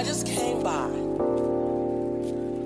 I 0.00 0.02
just 0.02 0.26
came 0.26 0.62
by 0.62 0.88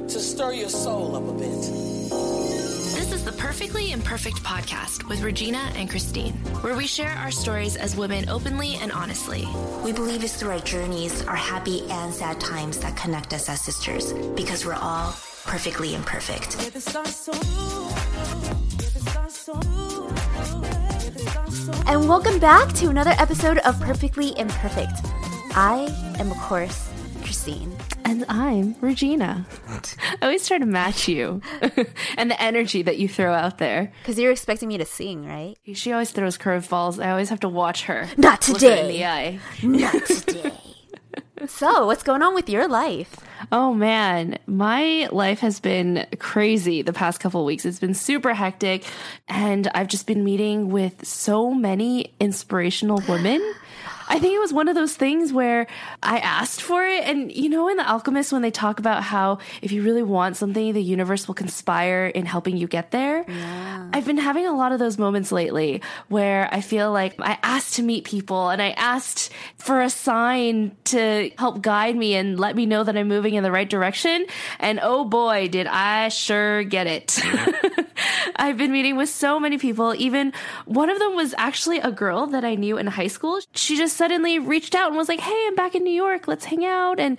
to 0.06 0.20
stir 0.20 0.52
your 0.52 0.68
soul 0.68 1.16
up 1.16 1.28
a 1.28 1.32
bit. 1.32 1.50
This 1.50 3.10
is 3.10 3.24
the 3.24 3.32
Perfectly 3.32 3.90
Imperfect 3.90 4.36
podcast 4.44 5.08
with 5.08 5.20
Regina 5.20 5.58
and 5.74 5.90
Christine, 5.90 6.34
where 6.62 6.76
we 6.76 6.86
share 6.86 7.10
our 7.10 7.32
stories 7.32 7.74
as 7.74 7.96
women 7.96 8.28
openly 8.28 8.76
and 8.76 8.92
honestly. 8.92 9.48
We 9.82 9.90
believe 9.90 10.22
it's 10.22 10.36
through 10.36 10.52
our 10.52 10.60
journeys, 10.60 11.26
our 11.26 11.34
happy 11.34 11.82
and 11.90 12.14
sad 12.14 12.38
times 12.38 12.78
that 12.78 12.96
connect 12.96 13.34
us 13.34 13.48
as 13.48 13.60
sisters 13.60 14.12
because 14.36 14.64
we're 14.64 14.74
all 14.74 15.10
perfectly 15.44 15.96
imperfect. 15.96 16.54
And 21.88 22.08
welcome 22.08 22.38
back 22.38 22.72
to 22.74 22.90
another 22.90 23.14
episode 23.18 23.58
of 23.58 23.80
Perfectly 23.80 24.38
Imperfect. 24.38 25.00
I 25.56 25.88
am, 26.20 26.30
of 26.30 26.38
course, 26.38 26.93
Christine. 27.44 27.76
And 28.06 28.24
I'm 28.30 28.74
Regina. 28.80 29.44
I 29.68 30.16
always 30.22 30.48
try 30.48 30.56
to 30.56 30.64
match 30.64 31.08
you 31.08 31.42
and 32.16 32.30
the 32.30 32.40
energy 32.40 32.80
that 32.80 32.96
you 32.96 33.06
throw 33.06 33.34
out 33.34 33.58
there. 33.58 33.92
Because 34.02 34.18
you're 34.18 34.32
expecting 34.32 34.68
me 34.68 34.78
to 34.78 34.86
sing, 34.86 35.26
right? 35.26 35.54
She 35.74 35.92
always 35.92 36.10
throws 36.10 36.38
curveballs. 36.38 37.04
I 37.04 37.10
always 37.10 37.28
have 37.28 37.40
to 37.40 37.48
watch 37.50 37.84
her. 37.84 38.08
Not 38.16 38.48
Look 38.48 38.62
her 38.62 38.68
in 38.68 38.76
today. 38.76 38.92
the 38.92 39.04
eye. 39.04 39.40
Not 39.62 40.06
today. 40.06 40.52
so, 41.46 41.84
what's 41.84 42.02
going 42.02 42.22
on 42.22 42.34
with 42.34 42.48
your 42.48 42.66
life? 42.66 43.14
Oh 43.52 43.74
man, 43.74 44.38
my 44.46 45.06
life 45.12 45.40
has 45.40 45.60
been 45.60 46.06
crazy 46.18 46.80
the 46.80 46.94
past 46.94 47.20
couple 47.20 47.42
of 47.42 47.46
weeks. 47.46 47.66
It's 47.66 47.78
been 47.78 47.92
super 47.92 48.32
hectic, 48.32 48.84
and 49.28 49.68
I've 49.74 49.88
just 49.88 50.06
been 50.06 50.24
meeting 50.24 50.70
with 50.70 51.06
so 51.06 51.52
many 51.52 52.14
inspirational 52.18 53.02
women. 53.06 53.42
I 54.08 54.18
think 54.18 54.34
it 54.34 54.38
was 54.38 54.52
one 54.52 54.68
of 54.68 54.74
those 54.74 54.94
things 54.94 55.32
where 55.32 55.66
I 56.02 56.18
asked 56.18 56.62
for 56.62 56.84
it. 56.86 57.04
And 57.04 57.32
you 57.32 57.48
know, 57.48 57.68
in 57.68 57.76
The 57.76 57.88
Alchemist, 57.88 58.32
when 58.32 58.42
they 58.42 58.50
talk 58.50 58.78
about 58.78 59.02
how 59.02 59.38
if 59.62 59.72
you 59.72 59.82
really 59.82 60.02
want 60.02 60.36
something, 60.36 60.72
the 60.72 60.82
universe 60.82 61.26
will 61.26 61.34
conspire 61.34 62.06
in 62.06 62.26
helping 62.26 62.56
you 62.56 62.66
get 62.66 62.90
there. 62.90 63.24
I've 63.92 64.06
been 64.06 64.18
having 64.18 64.46
a 64.46 64.54
lot 64.54 64.72
of 64.72 64.78
those 64.78 64.98
moments 64.98 65.32
lately 65.32 65.82
where 66.08 66.48
I 66.52 66.60
feel 66.60 66.92
like 66.92 67.14
I 67.20 67.38
asked 67.42 67.74
to 67.74 67.82
meet 67.82 68.04
people 68.04 68.50
and 68.50 68.60
I 68.60 68.70
asked 68.70 69.30
for 69.56 69.80
a 69.80 69.90
sign 69.90 70.76
to 70.84 71.30
help 71.38 71.62
guide 71.62 71.96
me 71.96 72.14
and 72.14 72.38
let 72.38 72.56
me 72.56 72.66
know 72.66 72.84
that 72.84 72.96
I'm 72.96 73.08
moving 73.08 73.34
in 73.34 73.42
the 73.42 73.52
right 73.52 73.68
direction. 73.68 74.26
And 74.58 74.80
oh 74.82 75.04
boy, 75.04 75.48
did 75.48 75.66
I 75.66 76.08
sure 76.08 76.64
get 76.64 76.86
it. 76.86 77.20
I've 78.36 78.56
been 78.56 78.72
meeting 78.72 78.96
with 78.96 79.08
so 79.08 79.38
many 79.38 79.58
people. 79.58 79.94
Even 79.96 80.32
one 80.66 80.90
of 80.90 80.98
them 80.98 81.14
was 81.14 81.34
actually 81.38 81.78
a 81.78 81.90
girl 81.90 82.26
that 82.26 82.44
I 82.44 82.54
knew 82.54 82.78
in 82.78 82.86
high 82.86 83.06
school. 83.08 83.40
She 83.54 83.76
just 83.76 83.96
suddenly 83.96 84.38
reached 84.38 84.74
out 84.74 84.88
and 84.88 84.96
was 84.96 85.08
like, 85.08 85.20
Hey, 85.20 85.44
I'm 85.46 85.54
back 85.54 85.74
in 85.74 85.84
New 85.84 85.90
York. 85.90 86.28
Let's 86.28 86.44
hang 86.44 86.64
out. 86.64 86.98
And 86.98 87.18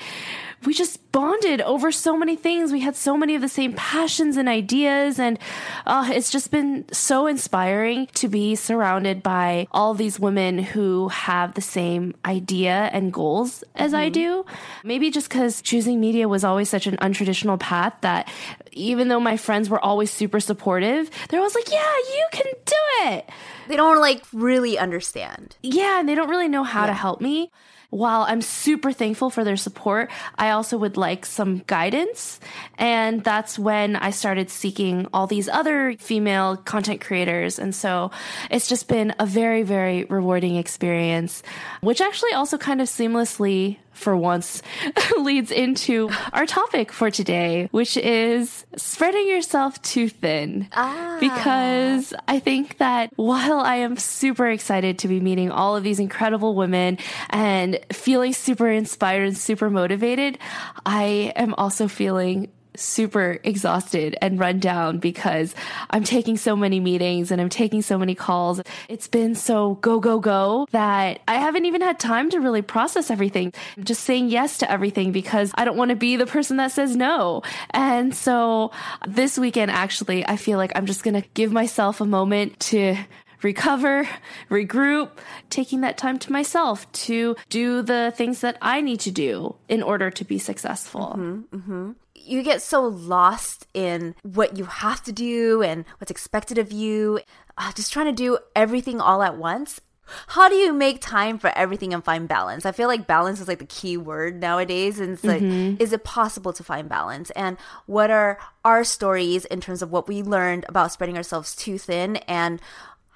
we 0.65 0.73
just 0.73 1.11
bonded 1.11 1.61
over 1.61 1.91
so 1.91 2.17
many 2.17 2.35
things. 2.35 2.71
We 2.71 2.81
had 2.81 2.95
so 2.95 3.17
many 3.17 3.35
of 3.35 3.41
the 3.41 3.49
same 3.49 3.73
passions 3.73 4.37
and 4.37 4.49
ideas. 4.49 5.19
And 5.19 5.39
uh, 5.85 6.09
it's 6.13 6.29
just 6.29 6.51
been 6.51 6.85
so 6.91 7.27
inspiring 7.27 8.07
to 8.15 8.27
be 8.27 8.55
surrounded 8.55 9.23
by 9.23 9.67
all 9.71 9.93
these 9.93 10.19
women 10.19 10.59
who 10.59 11.09
have 11.09 11.53
the 11.53 11.61
same 11.61 12.15
idea 12.25 12.89
and 12.91 13.13
goals 13.13 13.63
as 13.75 13.93
I 13.93 14.09
do. 14.09 14.45
Maybe 14.83 15.09
just 15.11 15.29
because 15.29 15.61
choosing 15.61 15.99
media 15.99 16.27
was 16.27 16.43
always 16.43 16.69
such 16.69 16.87
an 16.87 16.97
untraditional 16.97 17.59
path 17.59 17.93
that 18.01 18.27
even 18.71 19.07
though 19.07 19.19
my 19.19 19.37
friends 19.37 19.69
were 19.69 19.79
always 19.79 20.11
super 20.11 20.39
supportive, 20.39 21.09
they're 21.29 21.39
always 21.39 21.55
like, 21.55 21.71
yeah, 21.71 21.95
you 21.95 22.27
can 22.31 22.51
do 22.65 22.75
it. 23.07 23.29
They 23.67 23.77
don't 23.77 23.99
like 23.99 24.23
really 24.33 24.77
understand. 24.77 25.55
Yeah, 25.63 25.99
and 25.99 26.09
they 26.09 26.15
don't 26.15 26.29
really 26.29 26.49
know 26.49 26.63
how 26.63 26.85
to 26.85 26.93
help 26.93 27.21
me. 27.21 27.51
While 27.89 28.21
I'm 28.27 28.41
super 28.41 28.91
thankful 28.91 29.29
for 29.29 29.43
their 29.43 29.57
support, 29.57 30.11
I 30.37 30.51
also 30.51 30.77
would 30.77 30.97
like 30.97 31.25
some 31.25 31.59
guidance. 31.67 32.39
And 32.77 33.23
that's 33.23 33.57
when 33.57 33.95
I 33.95 34.11
started 34.11 34.49
seeking 34.49 35.07
all 35.13 35.27
these 35.27 35.49
other 35.49 35.95
female 35.97 36.57
content 36.57 37.01
creators. 37.01 37.59
And 37.59 37.73
so 37.73 38.11
it's 38.49 38.67
just 38.67 38.87
been 38.87 39.13
a 39.19 39.25
very, 39.25 39.63
very 39.63 40.05
rewarding 40.05 40.55
experience, 40.55 41.43
which 41.81 42.01
actually 42.01 42.33
also 42.33 42.57
kind 42.57 42.81
of 42.81 42.87
seamlessly 42.87 43.77
for 43.95 44.15
once 44.15 44.61
leads 45.17 45.51
into 45.51 46.09
our 46.33 46.45
topic 46.45 46.91
for 46.91 47.09
today, 47.09 47.67
which 47.71 47.97
is 47.97 48.65
spreading 48.75 49.27
yourself 49.27 49.81
too 49.81 50.09
thin. 50.09 50.67
Ah. 50.73 51.17
Because 51.19 52.13
I 52.27 52.39
think 52.39 52.77
that 52.77 53.11
while 53.15 53.59
I 53.59 53.77
am 53.77 53.97
super 53.97 54.47
excited 54.49 54.99
to 54.99 55.07
be 55.07 55.19
meeting 55.19 55.49
all 55.49 55.75
of 55.75 55.83
these 55.83 55.99
incredible 55.99 56.55
women 56.55 56.97
and 57.29 57.79
feeling 57.91 58.33
super 58.33 58.69
inspired 58.69 59.27
and 59.27 59.37
super 59.37 59.69
motivated, 59.69 60.37
I 60.85 61.33
am 61.35 61.53
also 61.55 61.87
feeling 61.87 62.51
super 62.77 63.39
exhausted 63.43 64.17
and 64.21 64.39
run 64.39 64.59
down 64.59 64.99
because 64.99 65.55
I'm 65.89 66.03
taking 66.03 66.37
so 66.37 66.55
many 66.55 66.79
meetings 66.79 67.31
and 67.31 67.41
I'm 67.41 67.49
taking 67.49 67.81
so 67.81 67.97
many 67.97 68.15
calls. 68.15 68.61
It's 68.89 69.07
been 69.07 69.35
so 69.35 69.75
go, 69.75 69.99
go, 69.99 70.19
go 70.19 70.67
that 70.71 71.21
I 71.27 71.35
haven't 71.35 71.65
even 71.65 71.81
had 71.81 71.99
time 71.99 72.29
to 72.31 72.39
really 72.39 72.61
process 72.61 73.09
everything. 73.09 73.53
I'm 73.77 73.83
just 73.83 74.03
saying 74.03 74.29
yes 74.29 74.59
to 74.59 74.71
everything 74.71 75.11
because 75.11 75.51
I 75.55 75.65
don't 75.65 75.77
want 75.77 75.89
to 75.89 75.95
be 75.95 76.15
the 76.15 76.25
person 76.25 76.57
that 76.57 76.71
says 76.71 76.95
no. 76.95 77.43
And 77.71 78.13
so 78.13 78.71
this 79.07 79.37
weekend, 79.37 79.71
actually, 79.71 80.25
I 80.25 80.37
feel 80.37 80.57
like 80.57 80.71
I'm 80.75 80.85
just 80.85 81.03
going 81.03 81.21
to 81.21 81.27
give 81.33 81.51
myself 81.51 82.01
a 82.01 82.05
moment 82.05 82.59
to 82.61 82.97
recover, 83.41 84.07
regroup, 84.49 85.11
taking 85.49 85.81
that 85.81 85.97
time 85.97 86.19
to 86.19 86.31
myself 86.31 86.91
to 86.91 87.35
do 87.49 87.81
the 87.81 88.13
things 88.15 88.41
that 88.41 88.57
I 88.61 88.81
need 88.81 88.99
to 89.01 89.11
do 89.11 89.55
in 89.67 89.83
order 89.83 90.09
to 90.11 90.25
be 90.25 90.39
successful. 90.39 91.15
Mm-hmm, 91.17 91.55
mm-hmm. 91.55 91.91
You 92.15 92.41
get 92.41 92.61
so 92.61 92.87
lost 92.87 93.67
in 93.73 94.15
what 94.23 94.57
you 94.57 94.65
have 94.65 95.03
to 95.03 95.11
do 95.11 95.61
and 95.61 95.85
what's 95.99 96.11
expected 96.11 96.57
of 96.57 96.71
you, 96.71 97.19
uh, 97.57 97.71
just 97.73 97.93
trying 97.93 98.07
to 98.07 98.11
do 98.11 98.39
everything 98.55 98.99
all 98.99 99.21
at 99.21 99.37
once. 99.37 99.79
How 100.27 100.49
do 100.49 100.55
you 100.55 100.71
make 100.71 101.01
time 101.01 101.39
for 101.39 101.51
everything 101.55 101.93
and 101.93 102.03
find 102.03 102.27
balance? 102.27 102.65
I 102.65 102.71
feel 102.71 102.87
like 102.87 103.07
balance 103.07 103.41
is 103.41 103.47
like 103.47 103.59
the 103.59 103.65
key 103.65 103.97
word 103.97 104.39
nowadays. 104.39 104.99
And 104.99 105.13
it's 105.13 105.23
like, 105.23 105.41
mm-hmm. 105.41 105.81
is 105.81 105.93
it 105.93 106.03
possible 106.03 106.53
to 106.53 106.63
find 106.63 106.87
balance? 106.87 107.31
And 107.31 107.57
what 107.87 108.11
are 108.11 108.37
our 108.63 108.83
stories 108.83 109.45
in 109.45 109.61
terms 109.61 109.81
of 109.81 109.91
what 109.91 110.07
we 110.07 110.21
learned 110.21 110.65
about 110.69 110.91
spreading 110.91 111.17
ourselves 111.17 111.55
too 111.55 111.77
thin? 111.77 112.17
And 112.27 112.61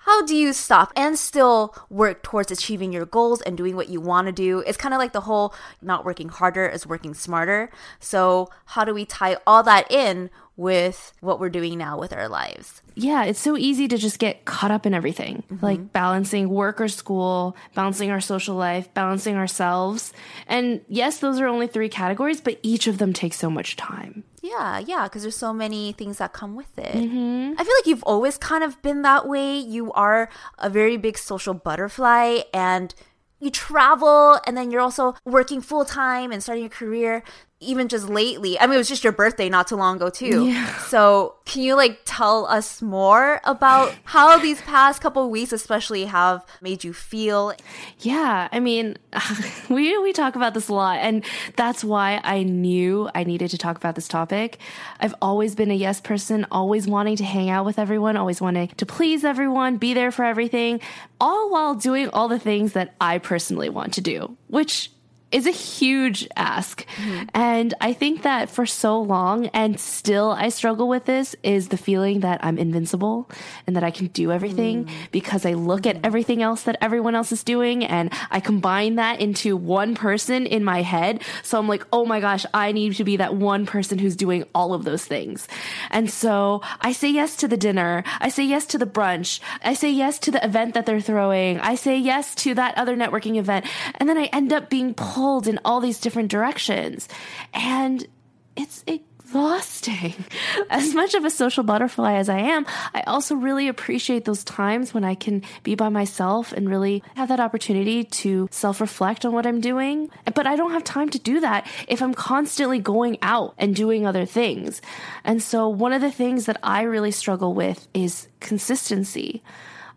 how 0.10 0.26
do 0.26 0.36
you 0.36 0.54
stop 0.54 0.92
and 0.96 1.20
still 1.20 1.76
work 1.88 2.24
towards 2.24 2.52
achieving 2.52 2.92
your 2.92 3.06
goals 3.06 3.44
and 3.44 3.56
doing 3.56 3.76
what 3.76 3.90
you 3.90 4.02
want 4.02 4.26
to 4.26 4.32
do? 4.32 4.64
It's 4.66 4.76
kind 4.76 4.96
of 4.96 4.98
like 4.98 5.14
the 5.14 5.22
whole 5.22 5.54
not 5.84 6.04
working 6.04 6.30
harder 6.30 6.68
is 6.68 6.88
working 6.88 7.14
smarter. 7.14 7.70
So, 8.00 8.50
how 8.66 8.86
do 8.86 8.94
we 8.96 9.06
tie 9.06 9.38
all 9.46 9.62
that 9.62 9.92
in 9.92 10.32
with 10.58 11.14
what 11.20 11.40
we're 11.40 11.50
doing 11.50 11.78
now 11.78 12.00
with 12.00 12.12
our 12.12 12.28
lives? 12.28 12.82
yeah, 12.96 13.24
it's 13.24 13.40
so 13.40 13.56
easy 13.56 13.88
to 13.88 13.98
just 13.98 14.20
get 14.20 14.44
caught 14.44 14.72
up 14.72 14.86
in 14.86 14.94
everything, 14.94 15.44
mm-hmm. 15.50 15.64
like 15.64 15.94
balancing 15.94 16.50
work 16.50 16.82
or 16.82 16.90
school, 16.90 17.56
balancing 17.74 18.12
our 18.12 18.20
social 18.20 18.56
life, 18.56 18.94
balancing 18.94 19.36
ourselves. 19.36 20.12
And 20.48 20.82
yes, 20.90 21.20
those 21.20 21.40
are 21.40 21.48
only 21.48 21.68
three 21.68 21.88
categories, 21.88 22.42
but 22.42 22.60
each 22.62 22.88
of 22.88 22.98
them 22.98 23.14
takes 23.14 23.38
so 23.38 23.50
much 23.50 23.78
time. 23.78 24.26
Yeah, 24.50 24.80
yeah, 24.80 25.04
because 25.04 25.22
there's 25.22 25.36
so 25.36 25.54
many 25.54 25.94
things 25.94 26.18
that 26.18 26.34
come 26.34 26.56
with 26.56 26.78
it. 26.78 26.96
Mm-hmm. 26.96 27.54
I 27.58 27.64
feel 27.64 27.74
like 27.78 27.86
you've 27.86 28.04
always 28.04 28.38
kind 28.38 28.64
of 28.64 28.82
been 28.82 29.04
that 29.04 29.28
way. 29.28 29.58
You 29.58 29.94
are 29.94 30.30
a 30.58 30.70
very 30.70 30.98
big 30.98 31.18
social 31.18 31.54
butterfly 31.54 32.40
and 32.54 32.94
you 33.40 33.52
travel 33.52 34.40
and 34.46 34.58
then 34.58 34.72
you're 34.72 34.82
also 34.82 35.16
working 35.24 35.62
full 35.62 35.86
time 35.86 36.32
and 36.32 36.42
starting 36.42 36.64
your 36.64 36.70
career 36.70 37.24
even 37.62 37.90
just 37.90 38.08
lately. 38.08 38.58
I 38.60 38.66
mean, 38.66 38.76
it 38.76 38.78
was 38.78 38.88
just 38.88 39.04
your 39.04 39.12
birthday 39.12 39.50
not 39.50 39.68
too 39.68 39.76
long 39.76 39.98
ago, 39.98 40.10
too. 40.10 40.54
So, 40.88 41.36
can 41.46 41.62
you 41.62 41.76
like 41.76 42.00
tell 42.06 42.46
us 42.46 42.82
more 42.82 43.42
about 43.44 43.94
how 44.06 44.38
these 44.38 44.62
past 44.62 45.02
couple 45.02 45.26
of 45.26 45.30
weeks, 45.30 45.52
especially, 45.52 46.06
have 46.06 46.46
made 46.62 46.84
you 46.84 46.94
feel? 46.94 47.54
Yeah, 48.00 48.48
I 48.52 48.60
mean, 48.60 48.98
we 49.70 49.98
we 49.98 50.14
talk 50.14 50.36
about 50.36 50.54
this 50.54 50.70
a 50.70 50.74
lot, 50.74 51.00
and 51.00 51.24
that's 51.58 51.84
why 51.84 52.22
I 52.24 52.44
knew 52.44 53.10
I 53.14 53.24
needed 53.26 53.50
to 53.52 53.58
talk 53.58 53.76
about 53.76 53.96
this 53.96 54.08
topic. 54.08 54.58
I've 55.00 55.16
always 55.22 55.54
been 55.54 55.72
a 55.72 55.76
yes 55.76 56.00
person, 56.00 56.46
always 56.52 56.88
wanting 56.88 57.18
to 57.18 57.26
hang 57.26 57.50
out 57.50 57.66
with 57.66 57.78
everyone, 57.78 58.16
always 58.16 58.40
wanting 58.40 58.70
to 58.70 58.86
please 58.86 59.26
everyone, 59.26 59.78
be 59.78 59.94
there 59.94 60.12
for 60.12 60.24
everything, 60.24 60.80
all 61.20 61.52
while 61.52 61.76
doing 61.76 62.10
all 62.10 62.30
the 62.30 62.40
things 62.40 62.74
that 62.74 62.96
I 63.02 63.18
personally 63.18 63.70
want 63.70 63.94
to 63.96 64.02
do, 64.02 64.38
which 64.48 64.92
is 65.32 65.46
a 65.46 65.52
huge 65.52 66.28
ask. 66.36 66.86
Mm-hmm. 66.96 67.26
And 67.34 67.74
I 67.80 67.94
think 67.94 68.24
that 68.24 68.50
for 68.50 68.66
so 68.66 69.00
long, 69.02 69.48
and 69.48 69.80
still 69.80 70.32
I 70.32 70.50
struggle 70.50 70.88
with 70.88 71.06
this, 71.06 71.36
is 71.44 71.68
the 71.68 71.78
feeling 71.78 72.22
that 72.22 72.44
I'm 72.44 72.58
invincible 72.58 73.30
and 73.68 73.76
that 73.76 73.84
I 73.84 73.92
can 73.92 74.08
do 74.08 74.32
everything 74.32 74.86
mm. 74.86 74.92
because 75.12 75.46
I 75.46 75.54
look 75.54 75.86
at 75.86 75.98
mm. 75.98 76.02
everything 76.04 76.42
else 76.42 76.64
that 76.64 76.78
everyone 76.82 77.16
else 77.16 77.32
is 77.32 77.44
doing 77.44 77.86
and 77.86 78.12
I 78.32 78.40
combine 78.40 78.96
that 78.96 79.20
into 79.20 79.56
one 79.56 79.94
person 79.94 80.46
in 80.48 80.64
my 80.64 80.82
head. 80.82 81.22
So 81.44 81.60
I'm 81.60 81.68
like, 81.68 81.86
oh 81.94 82.06
my 82.06 82.20
gosh, 82.20 82.46
I 82.54 82.72
need 82.72 82.96
to 82.96 83.04
be 83.04 83.18
that 83.18 83.36
one 83.36 83.66
person 83.66 84.00
who's 84.00 84.16
doing 84.16 84.46
all 84.56 84.74
of 84.74 84.84
those 84.84 85.06
things. 85.06 85.48
And 85.92 86.10
so 86.10 86.62
I 86.82 86.92
say 86.92 87.12
yes 87.12 87.36
to 87.38 87.48
the 87.48 87.58
dinner. 87.58 88.04
I 88.20 88.30
say 88.30 88.46
yes 88.46 88.66
to 88.68 88.78
the 88.78 88.88
brunch. 88.88 89.40
I 89.64 89.74
say 89.74 89.92
yes 89.92 90.18
to 90.20 90.32
the 90.32 90.44
event 90.44 90.74
that 90.74 90.88
they're 90.88 91.02
throwing. 91.02 91.60
I 91.60 91.76
say 91.76 91.98
yes 91.98 92.34
to 92.36 92.56
that 92.56 92.78
other 92.78 92.96
networking 92.96 93.38
event. 93.38 93.68
And 93.96 94.10
then 94.10 94.18
I 94.18 94.26
end 94.26 94.52
up 94.52 94.70
being 94.70 94.96
pulled 94.96 95.19
pulled 95.20 95.50
in 95.50 95.60
all 95.66 95.82
these 95.82 96.00
different 96.00 96.32
directions. 96.32 97.10
And 97.54 98.08
it's 98.56 98.86
exhausting. 98.88 100.14
As 100.70 100.96
much 100.96 101.14
of 101.14 101.26
a 101.26 101.30
social 101.30 101.64
butterfly 101.64 102.14
as 102.14 102.30
I 102.30 102.40
am, 102.40 102.66
I 102.94 103.02
also 103.02 103.36
really 103.36 103.68
appreciate 103.68 104.24
those 104.24 104.46
times 104.46 104.94
when 104.94 105.04
I 105.04 105.16
can 105.16 105.44
be 105.64 105.76
by 105.76 105.90
myself 105.90 106.54
and 106.54 106.70
really 106.70 107.04
have 107.18 107.28
that 107.28 107.42
opportunity 107.42 108.06
to 108.24 108.48
self 108.50 108.80
reflect 108.80 109.26
on 109.26 109.34
what 109.34 109.46
I'm 109.46 109.60
doing. 109.60 110.10
But 110.34 110.48
I 110.48 110.56
don't 110.56 110.72
have 110.72 110.86
time 110.86 111.10
to 111.10 111.20
do 111.20 111.42
that 111.42 111.68
if 111.90 112.02
I'm 112.02 112.14
constantly 112.14 112.80
going 112.80 113.18
out 113.22 113.56
and 113.58 113.76
doing 113.76 114.08
other 114.08 114.26
things. 114.26 114.82
And 115.26 115.44
so, 115.44 115.68
one 115.68 115.92
of 115.92 116.02
the 116.02 116.12
things 116.12 116.46
that 116.46 116.60
I 116.64 116.84
really 116.84 117.12
struggle 117.12 117.54
with 117.54 117.90
is 117.94 118.30
consistency 118.40 119.44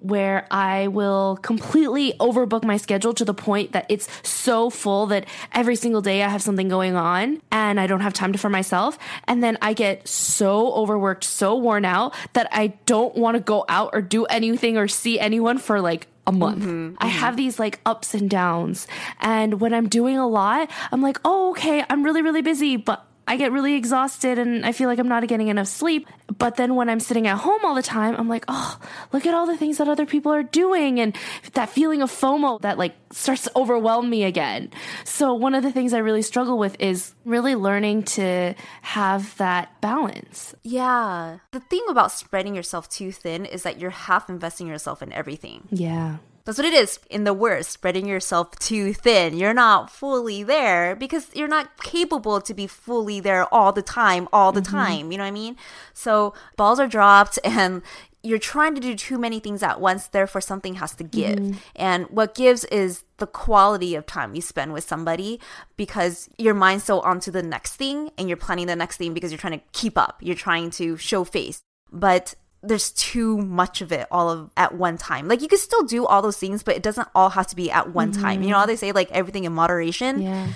where 0.02 0.46
I 0.50 0.88
will 0.88 1.38
completely 1.42 2.12
overbook 2.14 2.64
my 2.64 2.76
schedule 2.76 3.14
to 3.14 3.24
the 3.24 3.34
point 3.34 3.72
that 3.72 3.86
it's 3.88 4.08
so 4.22 4.68
full 4.68 5.06
that 5.06 5.26
every 5.52 5.76
single 5.76 6.00
day 6.00 6.22
I 6.22 6.28
have 6.28 6.42
something 6.42 6.68
going 6.68 6.96
on 6.96 7.40
and 7.50 7.78
I 7.78 7.86
don't 7.86 8.00
have 8.00 8.12
time 8.12 8.32
for 8.34 8.48
myself. 8.48 8.98
And 9.28 9.42
then 9.42 9.58
I 9.62 9.74
get 9.74 10.08
so 10.08 10.72
overworked, 10.72 11.24
so 11.24 11.56
worn 11.56 11.84
out 11.84 12.14
that 12.32 12.48
I 12.50 12.68
don't 12.86 13.14
want 13.14 13.36
to 13.36 13.40
go 13.40 13.64
out 13.68 13.90
or 13.92 14.02
do 14.02 14.24
anything 14.26 14.76
or 14.76 14.88
see 14.88 15.20
anyone 15.20 15.58
for 15.58 15.80
like 15.80 16.08
a 16.26 16.32
month. 16.32 16.62
Mm-hmm, 16.62 16.94
I 16.98 17.08
mm-hmm. 17.08 17.18
have 17.18 17.36
these 17.36 17.58
like 17.58 17.80
ups 17.84 18.14
and 18.14 18.28
downs. 18.28 18.86
And 19.20 19.60
when 19.60 19.74
I'm 19.74 19.88
doing 19.88 20.18
a 20.18 20.26
lot, 20.26 20.70
I'm 20.90 21.02
like, 21.02 21.18
oh, 21.24 21.50
okay, 21.50 21.84
I'm 21.88 22.02
really, 22.04 22.22
really 22.22 22.42
busy, 22.42 22.76
but 22.76 23.04
I 23.26 23.36
get 23.36 23.52
really 23.52 23.74
exhausted 23.74 24.38
and 24.38 24.66
I 24.66 24.72
feel 24.72 24.88
like 24.88 24.98
I'm 24.98 25.08
not 25.08 25.26
getting 25.28 25.48
enough 25.48 25.68
sleep. 25.68 26.08
But 26.38 26.56
then 26.56 26.74
when 26.74 26.88
I'm 26.88 27.00
sitting 27.00 27.26
at 27.26 27.38
home 27.38 27.64
all 27.64 27.74
the 27.74 27.82
time, 27.82 28.16
I'm 28.16 28.28
like, 28.28 28.44
oh, 28.48 28.78
look 29.12 29.26
at 29.26 29.34
all 29.34 29.46
the 29.46 29.56
things 29.56 29.78
that 29.78 29.88
other 29.88 30.06
people 30.06 30.32
are 30.32 30.42
doing. 30.42 30.98
And 30.98 31.16
that 31.52 31.68
feeling 31.68 32.02
of 32.02 32.10
FOMO 32.10 32.60
that 32.62 32.78
like 32.78 32.94
starts 33.12 33.44
to 33.44 33.52
overwhelm 33.54 34.10
me 34.10 34.24
again. 34.24 34.70
So 35.04 35.34
one 35.34 35.54
of 35.54 35.62
the 35.62 35.70
things 35.70 35.92
I 35.92 35.98
really 35.98 36.22
struggle 36.22 36.58
with 36.58 36.76
is 36.80 37.14
really 37.24 37.54
learning 37.54 38.04
to 38.04 38.54
have 38.82 39.36
that 39.36 39.80
balance. 39.80 40.54
Yeah. 40.62 41.38
The 41.52 41.60
thing 41.60 41.84
about 41.88 42.12
spreading 42.12 42.54
yourself 42.54 42.88
too 42.88 43.12
thin 43.12 43.44
is 43.44 43.62
that 43.62 43.78
you're 43.78 43.90
half 43.90 44.28
investing 44.28 44.66
yourself 44.66 45.02
in 45.02 45.12
everything. 45.12 45.68
Yeah. 45.70 46.16
That's 46.44 46.58
what 46.58 46.66
it 46.66 46.74
is 46.74 46.98
in 47.08 47.24
the 47.24 47.32
worst, 47.32 47.70
spreading 47.70 48.06
yourself 48.06 48.58
too 48.58 48.92
thin. 48.92 49.36
You're 49.36 49.54
not 49.54 49.90
fully 49.90 50.42
there 50.42 50.96
because 50.96 51.30
you're 51.34 51.48
not 51.48 51.82
capable 51.82 52.40
to 52.40 52.54
be 52.54 52.66
fully 52.66 53.20
there 53.20 53.52
all 53.54 53.72
the 53.72 53.82
time, 53.82 54.28
all 54.32 54.50
the 54.52 54.60
mm-hmm. 54.60 54.76
time. 54.76 55.12
You 55.12 55.18
know 55.18 55.24
what 55.24 55.28
I 55.28 55.32
mean? 55.32 55.56
So 55.94 56.34
balls 56.56 56.80
are 56.80 56.88
dropped 56.88 57.38
and 57.44 57.82
you're 58.24 58.38
trying 58.38 58.74
to 58.74 58.80
do 58.80 58.94
too 58.94 59.18
many 59.18 59.40
things 59.40 59.62
at 59.62 59.80
once, 59.80 60.06
therefore 60.06 60.40
something 60.40 60.76
has 60.76 60.94
to 60.94 61.04
give. 61.04 61.38
Mm-hmm. 61.38 61.58
And 61.74 62.06
what 62.06 62.34
gives 62.34 62.64
is 62.66 63.04
the 63.18 63.26
quality 63.26 63.94
of 63.94 64.06
time 64.06 64.34
you 64.34 64.40
spend 64.40 64.72
with 64.72 64.84
somebody 64.84 65.40
because 65.76 66.28
your 66.38 66.54
mind's 66.54 66.84
so 66.84 67.00
onto 67.00 67.30
the 67.30 67.42
next 67.42 67.76
thing 67.76 68.10
and 68.16 68.28
you're 68.28 68.36
planning 68.36 68.66
the 68.66 68.76
next 68.76 68.96
thing 68.96 69.12
because 69.12 69.32
you're 69.32 69.38
trying 69.38 69.58
to 69.58 69.64
keep 69.72 69.98
up. 69.98 70.18
You're 70.20 70.36
trying 70.36 70.70
to 70.72 70.96
show 70.96 71.24
face. 71.24 71.62
But 71.90 72.34
there's 72.62 72.92
too 72.92 73.38
much 73.38 73.80
of 73.80 73.90
it 73.92 74.06
all 74.10 74.30
of 74.30 74.50
at 74.56 74.74
one 74.74 74.96
time. 74.96 75.28
Like 75.28 75.42
you 75.42 75.48
can 75.48 75.58
still 75.58 75.82
do 75.82 76.06
all 76.06 76.22
those 76.22 76.38
things, 76.38 76.62
but 76.62 76.76
it 76.76 76.82
doesn't 76.82 77.08
all 77.14 77.30
have 77.30 77.48
to 77.48 77.56
be 77.56 77.70
at 77.70 77.92
one 77.92 78.12
mm-hmm. 78.12 78.22
time. 78.22 78.42
You 78.42 78.50
know 78.50 78.58
how 78.58 78.66
they 78.66 78.76
say 78.76 78.92
like 78.92 79.10
everything 79.10 79.44
in 79.44 79.52
moderation. 79.52 80.22
Yeah. 80.22 80.48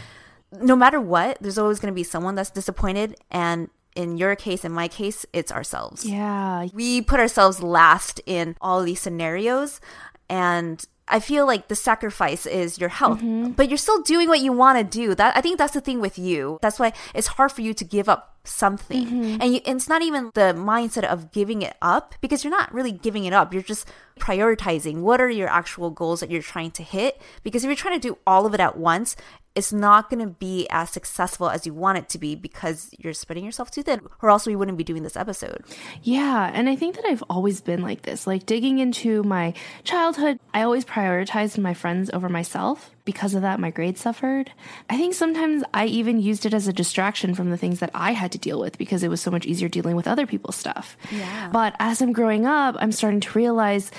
No 0.53 0.76
matter 0.76 1.00
what, 1.00 1.38
there's 1.41 1.58
always 1.58 1.81
going 1.81 1.93
to 1.93 1.94
be 1.94 2.05
someone 2.05 2.37
that's 2.37 2.50
disappointed, 2.50 3.17
and 3.31 3.69
in 3.97 4.17
your 4.17 4.37
case, 4.37 4.64
in 4.64 4.70
my 4.70 4.87
case, 4.87 5.26
it's 5.32 5.50
ourselves. 5.50 6.05
Yeah. 6.05 6.69
We 6.73 7.03
put 7.03 7.19
ourselves 7.19 7.62
last 7.62 8.20
in 8.26 8.56
all 8.61 8.82
these 8.82 9.00
scenarios, 9.00 9.81
and 10.29 10.85
I 11.08 11.20
feel 11.20 11.47
like 11.47 11.69
the 11.69 11.76
sacrifice 11.76 12.47
is 12.47 12.79
your 12.79 12.88
health, 12.88 13.19
mm-hmm. 13.19 13.53
but 13.53 13.69
you're 13.69 13.79
still 13.79 14.03
doing 14.03 14.29
what 14.29 14.41
you 14.41 14.53
want 14.53 14.79
to 14.79 14.85
do. 14.85 15.14
That 15.14 15.37
I 15.37 15.41
think 15.41 15.58
that's 15.58 15.75
the 15.75 15.81
thing 15.81 16.00
with 16.00 16.19
you. 16.19 16.58
That's 16.62 16.79
why 16.79 16.93
it's 17.14 17.29
hard 17.29 17.53
for 17.53 17.61
you 17.61 17.75
to 17.75 17.85
give 17.85 18.08
up 18.08 18.37
something. 18.44 19.06
Mm-hmm. 19.06 19.41
And, 19.41 19.55
you, 19.55 19.61
and 19.67 19.76
it's 19.76 19.88
not 19.88 20.03
even 20.03 20.31
the 20.35 20.55
mindset 20.56 21.05
of 21.05 21.32
giving 21.32 21.62
it 21.62 21.76
up 21.82 22.14
because 22.20 22.44
you're 22.44 22.50
not 22.50 22.73
really 22.73 22.93
giving 22.93 23.25
it 23.25 23.32
up. 23.32 23.53
You're 23.53 23.62
just 23.62 23.88
prioritizing 24.19 25.00
what 25.00 25.20
are 25.20 25.31
your 25.31 25.49
actual 25.49 25.91
goals 25.91 26.20
that 26.20 26.31
you're 26.31 26.43
trying 26.43 26.70
to 26.73 26.82
hit 26.82 27.20
because 27.43 27.64
if 27.64 27.69
you're 27.69 27.76
trying 27.76 28.00
to 28.00 28.09
do 28.09 28.19
all 28.26 28.47
of 28.47 28.55
it 28.55 28.61
at 28.61 28.76
once, 28.76 29.17
it's 29.56 29.73
not 29.73 30.11
going 30.11 30.20
to 30.20 30.32
be 30.32 30.67
as 30.70 30.91
successful 30.91 31.49
as 31.49 31.67
you 31.67 31.75
want 31.75 31.99
it 31.99 32.08
to 32.11 32.19
be 32.19 32.35
because 32.35 32.91
you're 32.99 33.14
spreading 33.14 33.44
yourself 33.44 33.70
too 33.70 33.82
thin, 33.82 34.00
or 34.23 34.31
else 34.31 34.47
we 34.47 34.55
wouldn't 34.55 34.79
be 34.79 34.85
doing 34.85 35.03
this 35.03 35.17
episode. 35.17 35.64
Yeah. 36.03 36.50
And 36.55 36.69
I 36.69 36.76
think 36.76 36.94
that 36.97 37.05
I've 37.06 37.25
always 37.29 37.61
been 37.61 37.82
like 37.82 38.03
this. 38.03 38.26
Like 38.26 38.47
digging 38.47 38.79
into 38.79 39.23
my 39.23 39.55
childhood, 39.82 40.38
I 40.55 40.62
always 40.62 40.85
prioritized 40.85 41.58
my 41.58 41.75
friends 41.75 42.11
over 42.12 42.29
myself 42.29 42.96
because 43.06 43.35
of 43.35 43.41
that, 43.41 43.58
my 43.58 43.70
grades 43.70 44.00
suffered. 44.03 44.53
I 44.91 44.99
think 44.99 45.14
sometimes 45.14 45.64
I 45.73 45.87
even 45.87 46.20
used 46.20 46.44
it 46.44 46.53
as 46.53 46.69
a 46.69 46.73
distraction 46.73 47.35
from 47.35 47.49
the 47.49 47.56
things 47.56 47.81
that 47.81 47.91
I 47.94 48.12
had 48.12 48.32
to 48.32 48.38
deal 48.38 48.61
with 48.61 48.76
because 48.76 49.03
it 49.03 49.08
was 49.08 49.23
so 49.23 49.31
much 49.31 49.47
easier 49.47 49.69
dealing 49.69 49.97
with 49.97 50.06
other 50.06 50.26
people's 50.26 50.56
stuff. 50.56 50.99
Yeah. 51.11 51.49
But 51.50 51.75
as 51.79 52.03
I'm 52.03 52.12
growing 52.12 52.44
up, 52.44 52.76
I'm 52.79 52.93
starting 52.93 53.20
to 53.20 53.38
realize 53.38 53.91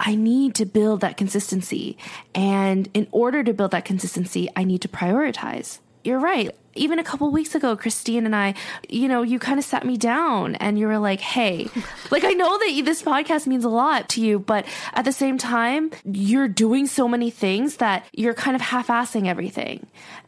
I 0.00 0.16
need 0.16 0.56
to 0.56 0.66
build 0.66 1.02
that 1.02 1.16
consistency. 1.16 1.96
And 2.34 2.88
in 2.94 3.06
order 3.12 3.44
to 3.44 3.54
build 3.54 3.70
that 3.70 3.84
consistency, 3.84 4.48
I 4.56 4.64
need 4.64 4.80
to 4.80 4.88
prioritize. 4.88 5.78
You're 6.02 6.18
right 6.18 6.50
even 6.74 6.98
a 6.98 7.04
couple 7.04 7.30
weeks 7.30 7.54
ago, 7.54 7.76
Christine 7.76 8.26
and 8.26 8.34
I, 8.34 8.54
you 8.88 9.08
know, 9.08 9.22
you 9.22 9.38
kind 9.38 9.58
of 9.58 9.64
sat 9.64 9.84
me 9.84 9.96
down 9.96 10.54
and 10.56 10.78
you 10.78 10.86
were 10.86 10.98
like, 10.98 11.20
hey, 11.20 11.68
like 12.10 12.24
I 12.24 12.32
know 12.32 12.58
that 12.58 12.82
this 12.84 13.02
podcast 13.02 13.46
means 13.46 13.64
a 13.64 13.68
lot 13.68 14.08
to 14.10 14.20
you, 14.20 14.38
but 14.38 14.66
at 14.92 15.04
the 15.04 15.12
same 15.12 15.38
time, 15.38 15.90
you're 16.04 16.48
doing 16.48 16.86
so 16.86 17.08
many 17.08 17.30
things 17.30 17.76
that 17.76 18.06
you're 18.12 18.34
kind 18.34 18.54
of 18.54 18.60
half 18.60 18.88
assing 18.88 19.26
everything. 19.26 19.86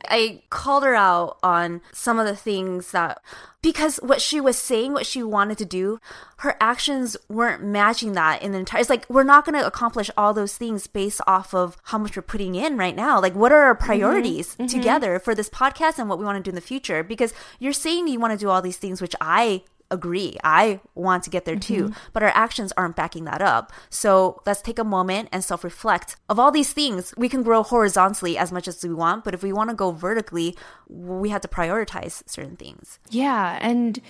I 0.09 0.43
called 0.51 0.85
her 0.85 0.95
out 0.95 1.39
on 1.43 1.81
some 1.93 2.19
of 2.19 2.27
the 2.27 2.37
things 2.37 2.93
that 2.93 3.21
because 3.63 3.97
what 3.97 4.21
she 4.21 4.41
was 4.41 4.57
saying, 4.57 4.93
what 4.93 5.07
she 5.07 5.23
wanted 5.25 5.59
to 5.59 5.65
do, 5.65 5.99
her 6.39 6.57
actions 6.61 7.17
weren't 7.29 7.63
matching 7.65 8.13
that 8.13 8.43
in 8.43 8.53
the 8.53 8.59
entire. 8.59 8.81
It's 8.81 8.91
like 8.91 9.09
we're 9.09 9.25
not 9.25 9.45
going 9.45 9.59
to 9.59 9.67
accomplish 9.67 10.11
all 10.17 10.35
those 10.35 10.57
things 10.57 10.87
based 10.87 11.21
off 11.27 11.55
of 11.55 11.79
how 11.85 11.99
much 11.99 12.17
we're 12.17 12.23
putting 12.23 12.55
in 12.55 12.77
right 12.77 12.95
now. 12.95 13.21
Like, 13.21 13.35
what 13.35 13.53
are 13.53 13.63
our 13.63 13.75
mm-hmm. 13.75 13.87
priorities 13.87 14.55
mm-hmm. 14.55 14.67
together 14.67 15.19
for 15.19 15.35
this 15.35 15.49
podcast 15.49 15.99
and 15.99 16.09
what 16.09 16.19
we 16.19 16.25
want 16.25 16.37
to 16.37 16.43
do 16.43 16.51
in 16.51 16.55
the 16.55 16.61
future? 16.61 17.03
Because 17.03 17.33
you're 17.59 17.73
saying 17.73 18.09
you 18.09 18.21
want 18.21 18.33
to 18.33 18.39
do 18.39 18.51
all 18.51 18.61
these 18.61 18.77
things, 18.77 19.01
which 19.01 19.15
I 19.21 19.63
agree. 19.91 20.37
I 20.43 20.81
want 20.95 21.23
to 21.25 21.31
get 21.31 21.45
there 21.45 21.57
too, 21.57 21.85
mm-hmm. 21.85 22.11
but 22.13 22.23
our 22.23 22.33
actions 22.35 22.73
aren't 22.77 22.97
backing 22.97 23.25
that 23.25 23.41
up. 23.41 23.73
So 23.89 24.43
let's 24.47 24.61
take 24.61 24.79
a 24.79 24.85
moment 24.85 25.29
and 25.33 25.43
self 25.43 25.65
reflect. 25.65 26.17
Of 26.29 26.39
all 26.39 26.51
these 26.51 26.73
things, 26.73 27.15
we 27.17 27.29
can 27.29 27.43
grow 27.43 27.63
horizontally 27.63 28.37
as 28.37 28.53
much 28.53 28.69
as 28.69 28.83
we 28.83 28.93
want, 28.93 29.25
but 29.25 29.35
if 29.35 29.43
we 29.43 29.53
want 29.53 29.71
to 29.71 29.77
go 29.77 29.93
vertically, 29.93 30.57
we 30.89 31.31
have 31.31 31.41
to 31.43 31.49
prioritize 31.49 32.29
certain 32.29 32.57
things. 32.57 32.99
Yeah. 33.11 33.59
And 33.61 34.01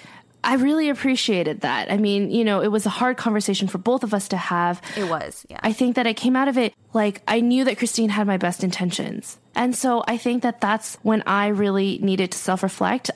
I 0.46 0.54
really 0.54 0.90
appreciated 0.90 1.62
that. 1.62 1.90
I 1.90 1.96
mean, 1.96 2.30
you 2.30 2.44
know, 2.44 2.60
it 2.62 2.68
was 2.68 2.86
a 2.86 2.90
hard 2.90 3.16
conversation 3.16 3.66
for 3.66 3.78
both 3.78 4.04
of 4.04 4.14
us 4.14 4.28
to 4.28 4.36
have. 4.36 4.80
It 4.96 5.08
was, 5.10 5.44
yeah. 5.50 5.58
I 5.60 5.72
think 5.72 5.96
that 5.96 6.06
I 6.06 6.12
came 6.12 6.36
out 6.36 6.46
of 6.46 6.56
it 6.56 6.72
like 6.92 7.20
I 7.26 7.40
knew 7.40 7.64
that 7.64 7.78
Christine 7.78 8.10
had 8.10 8.28
my 8.28 8.36
best 8.36 8.62
intentions. 8.62 9.38
And 9.56 9.74
so 9.74 10.04
I 10.06 10.16
think 10.16 10.44
that 10.44 10.60
that's 10.60 10.98
when 11.02 11.24
I 11.26 11.48
really 11.48 11.98
needed 11.98 12.30
to 12.30 12.38
self 12.38 12.62
reflect. 12.62 13.10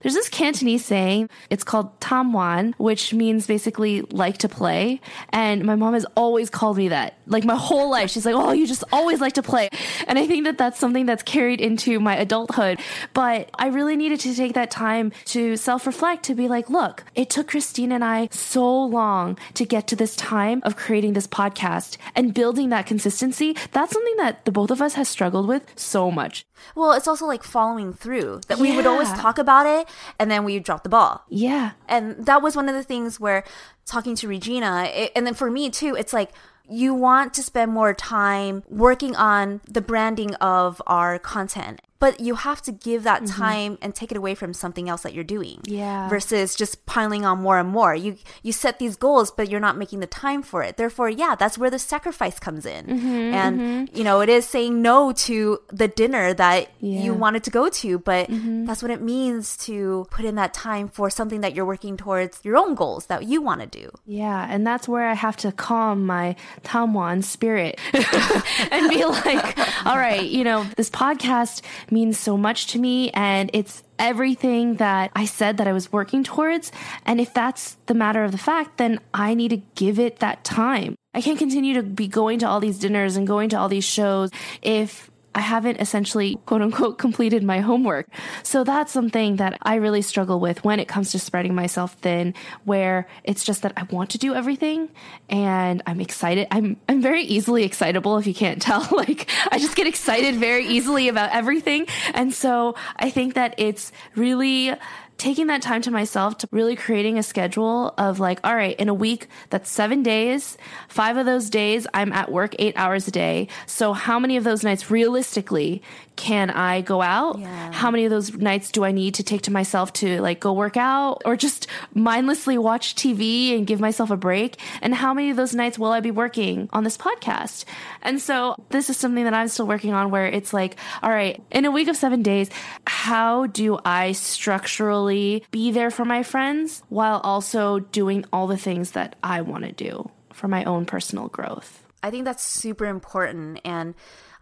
There's 0.00 0.14
this 0.14 0.28
Cantonese 0.28 0.84
saying, 0.84 1.30
it's 1.48 1.64
called 1.64 1.98
Tam 2.02 2.34
Wan, 2.34 2.74
which 2.76 3.14
means 3.14 3.46
basically 3.46 4.02
like 4.02 4.36
to 4.38 4.48
play. 4.48 5.00
And 5.30 5.64
my 5.64 5.74
mom 5.74 5.94
has 5.94 6.04
always 6.14 6.50
called 6.50 6.76
me 6.76 6.88
that. 6.88 7.14
Like 7.26 7.44
my 7.44 7.56
whole 7.56 7.90
life, 7.90 8.10
she's 8.10 8.26
like, 8.26 8.34
oh, 8.34 8.52
you 8.52 8.66
just 8.66 8.84
always 8.92 9.22
like 9.22 9.32
to 9.32 9.42
play. 9.42 9.70
And 10.06 10.18
I 10.18 10.26
think 10.26 10.44
that 10.44 10.58
that's 10.58 10.78
something 10.78 11.06
that's 11.06 11.22
carried 11.22 11.62
into 11.62 11.98
my 11.98 12.14
adulthood. 12.14 12.78
But 13.14 13.50
I 13.58 13.68
really 13.68 13.96
needed 13.96 14.20
to 14.20 14.34
take 14.34 14.52
that 14.52 14.70
time 14.70 15.12
to 15.26 15.56
self 15.56 15.86
reflect, 15.86 16.24
to 16.24 16.34
be 16.34 16.46
like, 16.46 16.68
look, 16.68 17.04
it 17.14 17.30
took 17.30 17.48
Christine 17.48 17.90
and 17.90 18.04
I 18.04 18.28
so 18.30 18.70
long 18.84 19.38
to 19.54 19.64
get 19.64 19.86
to 19.88 19.96
this 19.96 20.14
time 20.14 20.60
of 20.64 20.76
creating 20.76 21.14
this 21.14 21.26
podcast 21.26 21.96
and 22.14 22.34
building 22.34 22.68
that 22.68 22.84
consistency. 22.84 23.56
That's 23.72 23.94
something 23.94 24.16
that 24.18 24.44
the 24.44 24.52
both 24.52 24.70
of 24.70 24.82
us 24.82 24.92
has 24.94 25.08
struggled 25.08 25.48
with 25.48 25.64
so 25.74 26.10
much. 26.10 26.44
Well, 26.74 26.92
it's 26.92 27.08
also 27.08 27.26
like 27.26 27.42
following 27.42 27.92
through 27.92 28.40
that 28.48 28.58
yeah. 28.58 28.62
we 28.62 28.76
would 28.76 28.86
always 28.86 29.12
talk 29.12 29.38
about 29.38 29.66
it 29.66 29.88
and 30.18 30.30
then 30.30 30.44
we 30.44 30.58
drop 30.58 30.82
the 30.82 30.88
ball. 30.88 31.24
Yeah. 31.28 31.72
And 31.88 32.26
that 32.26 32.42
was 32.42 32.56
one 32.56 32.68
of 32.68 32.74
the 32.74 32.82
things 32.82 33.18
where 33.20 33.44
talking 33.84 34.14
to 34.16 34.28
Regina, 34.28 34.90
it, 34.92 35.12
and 35.14 35.26
then 35.26 35.34
for 35.34 35.50
me 35.50 35.70
too, 35.70 35.94
it's 35.94 36.12
like, 36.12 36.30
you 36.68 36.94
want 36.94 37.32
to 37.34 37.42
spend 37.42 37.72
more 37.72 37.94
time 37.94 38.64
working 38.68 39.14
on 39.14 39.60
the 39.68 39.80
branding 39.80 40.34
of 40.36 40.82
our 40.86 41.18
content 41.18 41.80
but 41.98 42.20
you 42.20 42.34
have 42.34 42.60
to 42.62 42.72
give 42.72 43.02
that 43.04 43.22
mm-hmm. 43.22 43.40
time 43.40 43.78
and 43.80 43.94
take 43.94 44.10
it 44.10 44.16
away 44.16 44.34
from 44.34 44.52
something 44.52 44.88
else 44.88 45.02
that 45.02 45.14
you're 45.14 45.24
doing 45.24 45.60
yeah 45.64 46.08
versus 46.08 46.54
just 46.54 46.84
piling 46.86 47.24
on 47.24 47.40
more 47.40 47.58
and 47.58 47.68
more 47.68 47.94
you 47.94 48.16
you 48.42 48.52
set 48.52 48.78
these 48.78 48.96
goals 48.96 49.30
but 49.30 49.48
you're 49.50 49.60
not 49.60 49.76
making 49.76 50.00
the 50.00 50.06
time 50.06 50.42
for 50.42 50.62
it 50.62 50.76
therefore 50.76 51.08
yeah 51.08 51.34
that's 51.34 51.56
where 51.58 51.70
the 51.70 51.78
sacrifice 51.78 52.38
comes 52.38 52.66
in 52.66 52.86
mm-hmm, 52.86 53.06
and 53.06 53.60
mm-hmm. 53.60 53.96
you 53.96 54.04
know 54.04 54.20
it 54.20 54.28
is 54.28 54.46
saying 54.46 54.82
no 54.82 55.12
to 55.12 55.60
the 55.68 55.88
dinner 55.88 56.34
that 56.34 56.68
yeah. 56.80 57.02
you 57.02 57.14
wanted 57.14 57.42
to 57.42 57.50
go 57.50 57.68
to 57.68 57.98
but 57.98 58.28
mm-hmm. 58.28 58.64
that's 58.66 58.82
what 58.82 58.90
it 58.90 59.00
means 59.00 59.56
to 59.56 60.06
put 60.10 60.24
in 60.24 60.34
that 60.34 60.52
time 60.52 60.88
for 60.88 61.08
something 61.10 61.40
that 61.40 61.54
you're 61.54 61.64
working 61.64 61.96
towards 61.96 62.40
your 62.44 62.56
own 62.56 62.74
goals 62.74 63.06
that 63.06 63.24
you 63.24 63.40
want 63.40 63.60
to 63.60 63.66
do 63.66 63.90
yeah 64.06 64.46
and 64.50 64.66
that's 64.66 64.88
where 64.88 65.08
i 65.08 65.14
have 65.14 65.36
to 65.36 65.50
calm 65.52 66.04
my 66.04 66.34
tamwan 66.62 67.22
spirit 67.22 67.78
and 68.70 68.88
be 68.90 69.04
like 69.04 69.58
all 69.86 69.96
right 69.96 70.24
you 70.26 70.44
know 70.44 70.64
this 70.76 70.90
podcast 70.90 71.62
means 71.90 72.18
so 72.18 72.36
much 72.36 72.68
to 72.68 72.78
me 72.78 73.10
and 73.10 73.50
it's 73.52 73.82
everything 73.98 74.74
that 74.76 75.10
I 75.14 75.24
said 75.24 75.56
that 75.56 75.68
I 75.68 75.72
was 75.72 75.92
working 75.92 76.24
towards. 76.24 76.72
And 77.04 77.20
if 77.20 77.32
that's 77.32 77.76
the 77.86 77.94
matter 77.94 78.24
of 78.24 78.32
the 78.32 78.38
fact, 78.38 78.78
then 78.78 79.00
I 79.14 79.34
need 79.34 79.48
to 79.48 79.62
give 79.74 79.98
it 79.98 80.18
that 80.20 80.44
time. 80.44 80.94
I 81.14 81.20
can't 81.20 81.38
continue 81.38 81.74
to 81.74 81.82
be 81.82 82.08
going 82.08 82.40
to 82.40 82.48
all 82.48 82.60
these 82.60 82.78
dinners 82.78 83.16
and 83.16 83.26
going 83.26 83.48
to 83.50 83.58
all 83.58 83.68
these 83.68 83.84
shows 83.84 84.30
if 84.60 85.10
I 85.36 85.40
haven't 85.40 85.76
essentially 85.82 86.38
quote 86.46 86.62
unquote 86.62 86.96
completed 87.06 87.44
my 87.44 87.60
homework. 87.60 88.08
So 88.42 88.64
that's 88.64 88.90
something 88.90 89.36
that 89.36 89.58
I 89.60 89.74
really 89.74 90.00
struggle 90.00 90.40
with 90.40 90.64
when 90.64 90.80
it 90.80 90.88
comes 90.88 91.12
to 91.12 91.18
spreading 91.18 91.54
myself 91.54 91.92
thin, 92.00 92.32
where 92.64 93.06
it's 93.22 93.44
just 93.44 93.60
that 93.60 93.74
I 93.76 93.82
want 93.84 94.10
to 94.10 94.18
do 94.18 94.34
everything 94.34 94.88
and 95.28 95.82
I'm 95.86 96.00
excited. 96.00 96.48
I'm, 96.50 96.78
I'm 96.88 97.02
very 97.02 97.22
easily 97.22 97.64
excitable 97.64 98.16
if 98.16 98.26
you 98.26 98.34
can't 98.34 98.62
tell. 98.68 98.88
like 98.90 99.30
I 99.52 99.58
just 99.58 99.76
get 99.76 99.86
excited 99.86 100.36
very 100.36 100.66
easily 100.66 101.08
about 101.08 101.30
everything. 101.32 101.86
And 102.14 102.32
so 102.32 102.74
I 102.96 103.10
think 103.10 103.34
that 103.34 103.54
it's 103.58 103.92
really 104.14 104.72
taking 105.18 105.46
that 105.46 105.62
time 105.62 105.82
to 105.82 105.90
myself 105.90 106.38
to 106.38 106.48
really 106.50 106.76
creating 106.76 107.18
a 107.18 107.22
schedule 107.22 107.94
of 107.96 108.20
like, 108.20 108.40
all 108.44 108.54
right, 108.54 108.78
in 108.78 108.88
a 108.88 108.94
week, 108.94 109.28
that's 109.50 109.70
seven 109.70 110.02
days. 110.02 110.58
Five 110.88 111.16
of 111.16 111.26
those 111.26 111.48
days, 111.50 111.86
I'm 111.94 112.12
at 112.12 112.30
work 112.30 112.54
eight 112.58 112.74
hours 112.76 113.08
a 113.08 113.10
day. 113.10 113.48
So, 113.66 113.92
how 113.92 114.18
many 114.18 114.36
of 114.36 114.44
those 114.44 114.62
nights 114.62 114.90
realistically 114.90 115.82
can 116.16 116.50
I 116.50 116.80
go 116.80 117.02
out? 117.02 117.38
Yeah. 117.38 117.72
How 117.72 117.90
many 117.90 118.04
of 118.04 118.10
those 118.10 118.32
nights 118.32 118.72
do 118.72 118.84
I 118.84 118.92
need 118.92 119.14
to 119.14 119.22
take 119.22 119.42
to 119.42 119.52
myself 119.52 119.92
to 119.94 120.20
like 120.20 120.40
go 120.40 120.52
work 120.52 120.76
out 120.76 121.22
or 121.24 121.36
just 121.36 121.66
mindlessly 121.94 122.58
watch 122.58 122.94
TV 122.94 123.56
and 123.56 123.66
give 123.66 123.80
myself 123.80 124.10
a 124.10 124.16
break? 124.16 124.58
And 124.80 124.94
how 124.94 125.14
many 125.14 125.30
of 125.30 125.36
those 125.36 125.54
nights 125.54 125.78
will 125.78 125.92
I 125.92 126.00
be 126.00 126.10
working 126.10 126.68
on 126.72 126.84
this 126.84 126.96
podcast? 126.96 127.64
And 128.02 128.20
so 128.20 128.56
this 128.70 128.90
is 128.90 128.96
something 128.96 129.24
that 129.24 129.34
I'm 129.34 129.48
still 129.48 129.66
working 129.66 129.92
on 129.92 130.10
where 130.10 130.26
it's 130.26 130.52
like, 130.52 130.76
all 131.02 131.10
right, 131.10 131.42
in 131.50 131.64
a 131.64 131.70
week 131.70 131.88
of 131.88 131.96
seven 131.96 132.22
days, 132.22 132.50
how 132.86 133.46
do 133.46 133.78
I 133.84 134.12
structurally 134.12 135.44
be 135.50 135.70
there 135.70 135.90
for 135.90 136.04
my 136.04 136.22
friends 136.22 136.82
while 136.88 137.20
also 137.22 137.80
doing 137.80 138.24
all 138.32 138.46
the 138.46 138.56
things 138.56 138.92
that 138.92 139.16
I 139.22 139.42
want 139.42 139.64
to 139.64 139.72
do 139.72 140.10
for 140.32 140.48
my 140.48 140.64
own 140.64 140.86
personal 140.86 141.28
growth? 141.28 141.82
I 142.02 142.10
think 142.10 142.24
that's 142.24 142.44
super 142.44 142.86
important. 142.86 143.60
And 143.64 143.94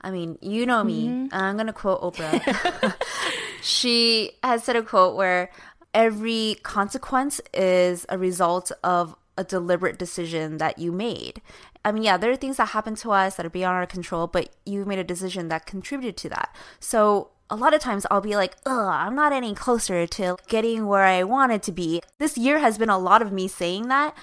I 0.04 0.10
mean, 0.10 0.38
you 0.42 0.66
know 0.66 0.84
me. 0.84 1.08
Mm-hmm. 1.08 1.34
I'm 1.34 1.56
going 1.56 1.66
to 1.66 1.72
quote 1.72 2.02
Oprah. 2.02 2.94
she 3.62 4.32
has 4.42 4.62
said 4.62 4.76
a 4.76 4.82
quote 4.82 5.16
where 5.16 5.50
every 5.94 6.58
consequence 6.62 7.40
is 7.54 8.04
a 8.10 8.18
result 8.18 8.70
of 8.82 9.16
a 9.38 9.44
deliberate 9.44 9.98
decision 9.98 10.58
that 10.58 10.78
you 10.78 10.92
made. 10.92 11.40
I 11.84 11.90
mean, 11.90 12.02
yeah, 12.02 12.18
there 12.18 12.30
are 12.30 12.36
things 12.36 12.58
that 12.58 12.68
happen 12.68 12.94
to 12.96 13.12
us 13.12 13.36
that 13.36 13.46
are 13.46 13.50
beyond 13.50 13.76
our 13.76 13.86
control, 13.86 14.26
but 14.26 14.54
you 14.66 14.84
made 14.84 14.98
a 14.98 15.04
decision 15.04 15.48
that 15.48 15.66
contributed 15.66 16.16
to 16.18 16.28
that. 16.28 16.54
So 16.80 17.30
a 17.50 17.56
lot 17.56 17.74
of 17.74 17.80
times 17.80 18.06
I'll 18.10 18.20
be 18.20 18.36
like, 18.36 18.56
ugh, 18.66 18.88
I'm 18.90 19.14
not 19.14 19.32
any 19.32 19.54
closer 19.54 20.06
to 20.06 20.36
getting 20.48 20.86
where 20.86 21.04
I 21.04 21.24
wanted 21.24 21.62
to 21.64 21.72
be. 21.72 22.02
This 22.18 22.36
year 22.36 22.58
has 22.58 22.78
been 22.78 22.90
a 22.90 22.98
lot 22.98 23.22
of 23.22 23.32
me 23.32 23.48
saying 23.48 23.88
that. 23.88 24.14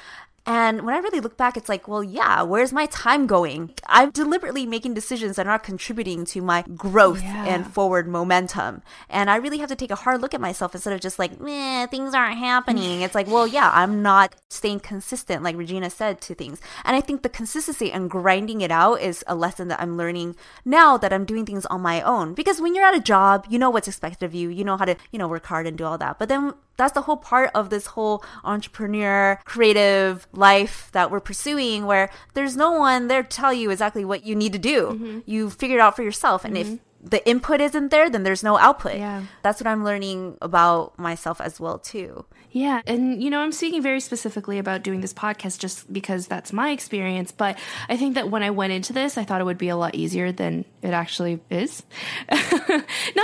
And 0.45 0.81
when 0.81 0.95
I 0.95 1.00
really 1.00 1.19
look 1.19 1.38
back, 1.38 1.55
it's 1.55 1.69
like, 1.69 1.88
well, 1.88 2.03
yeah, 2.03 2.41
where's 2.41 2.74
my 2.74 2.88
time 2.88 3.27
going? 3.27 3.74
I'm 3.86 4.10
deliberately 4.10 4.65
making 4.65 4.95
decisions 4.95 5.36
that 5.36 5.45
are 5.45 5.51
not 5.51 5.63
contributing 5.63 6.25
to 6.25 6.41
my 6.41 6.63
growth 6.75 7.21
Yeah. 7.21 7.45
and 7.45 7.71
forward 7.71 8.07
momentum. 8.07 8.81
And 9.10 9.29
I 9.29 9.36
really 9.36 9.60
have 9.60 9.69
to 9.69 9.75
take 9.75 9.91
a 9.91 9.95
hard 9.95 10.19
look 10.21 10.33
at 10.33 10.41
myself 10.41 10.74
instead 10.74 10.93
of 10.93 11.00
just 11.00 11.19
like, 11.19 11.39
meh, 11.39 11.86
things 11.88 12.13
aren't 12.15 12.38
happening. 12.38 13.01
it's 13.01 13.13
like, 13.15 13.27
well, 13.27 13.45
yeah, 13.45 13.69
I'm 13.74 14.01
not 14.01 14.36
staying 14.50 14.79
consistent, 14.79 15.43
like 15.43 15.55
Regina 15.55 15.89
said, 15.89 16.21
to 16.21 16.33
things. 16.33 16.60
And 16.86 16.95
I 16.95 17.01
think 17.01 17.21
the 17.21 17.29
consistency 17.29 17.91
and 17.91 18.10
grinding 18.10 18.62
it 18.62 18.71
out 18.71 18.95
is 19.01 19.24
a 19.27 19.36
lesson 19.36 19.67
that 19.67 19.79
I'm 19.81 19.95
learning 19.98 20.36
now 20.65 20.98
that 20.98 21.13
I'm 21.13 21.25
doing 21.25 21.45
things 21.45 21.65
on 21.67 21.81
my 21.81 22.01
own. 22.01 22.33
Because 22.33 22.60
when 22.60 22.74
you're 22.74 22.86
at 22.86 22.95
a 22.95 23.00
job, 23.00 23.45
you 23.50 23.60
know 23.60 23.69
what's 23.69 23.88
expected 23.88 24.25
of 24.25 24.33
you, 24.33 24.50
you 24.50 24.63
know 24.63 24.77
how 24.77 24.86
to, 24.86 24.95
you 25.12 25.19
know, 25.19 25.27
work 25.27 25.45
hard 25.45 25.67
and 25.67 25.77
do 25.77 25.86
all 25.86 25.98
that. 26.00 26.17
But 26.17 26.29
then 26.29 26.53
that's 26.77 26.93
the 26.93 27.01
whole 27.01 27.17
part 27.17 27.51
of 27.53 27.69
this 27.69 27.86
whole 27.88 28.24
entrepreneur 28.43 29.39
creative 29.45 30.27
life 30.33 30.89
that 30.93 31.11
we're 31.11 31.19
pursuing 31.19 31.85
where 31.85 32.09
there's 32.33 32.55
no 32.55 32.71
one 32.71 33.07
there 33.07 33.23
to 33.23 33.29
tell 33.29 33.53
you 33.53 33.69
exactly 33.69 34.05
what 34.05 34.25
you 34.25 34.35
need 34.35 34.53
to 34.53 34.59
do. 34.59 34.88
Mm-hmm. 34.88 35.19
You 35.25 35.50
figure 35.50 35.77
it 35.77 35.81
out 35.81 35.95
for 35.95 36.03
yourself. 36.03 36.45
And 36.45 36.57
if 36.57 36.67
mm-hmm. 36.67 37.07
the 37.07 37.27
input 37.27 37.61
isn't 37.61 37.89
there 37.89 38.09
then 38.09 38.23
there's 38.23 38.43
no 38.43 38.57
output. 38.57 38.95
Yeah. 38.95 39.23
that's 39.41 39.59
what 39.59 39.67
i'm 39.67 39.83
learning 39.83 40.38
about 40.41 40.97
myself 41.00 41.41
as 41.41 41.59
well 41.59 41.79
too 41.79 42.25
Yeah. 42.51 42.81
And, 42.86 43.24
you 43.24 43.29
know, 43.29 43.39
I'm 43.39 43.53
speaking 43.53 43.81
very 43.81 44.01
specifically 44.01 44.60
about 44.60 44.84
doing 44.84 45.00
this 45.00 45.13
podcast 45.13 45.60
just 45.60 45.91
because 45.91 46.27
that's 46.27 46.51
my 46.51 46.72
experience. 46.72 47.31
But 47.31 47.58
I 47.88 47.96
think 47.96 48.15
that 48.15 48.29
when 48.29 48.43
I 48.43 48.50
went 48.50 48.74
into 48.74 48.91
this, 48.91 49.17
I 49.17 49.24
thought 49.24 49.39
it 49.39 49.46
would 49.46 49.58
be 49.58 49.70
a 49.70 49.77
lot 49.77 49.96
easier 49.96 50.34
than 50.34 50.65
it 50.81 50.89
actually 50.89 51.39
is. 51.50 51.84
Not 52.31 52.41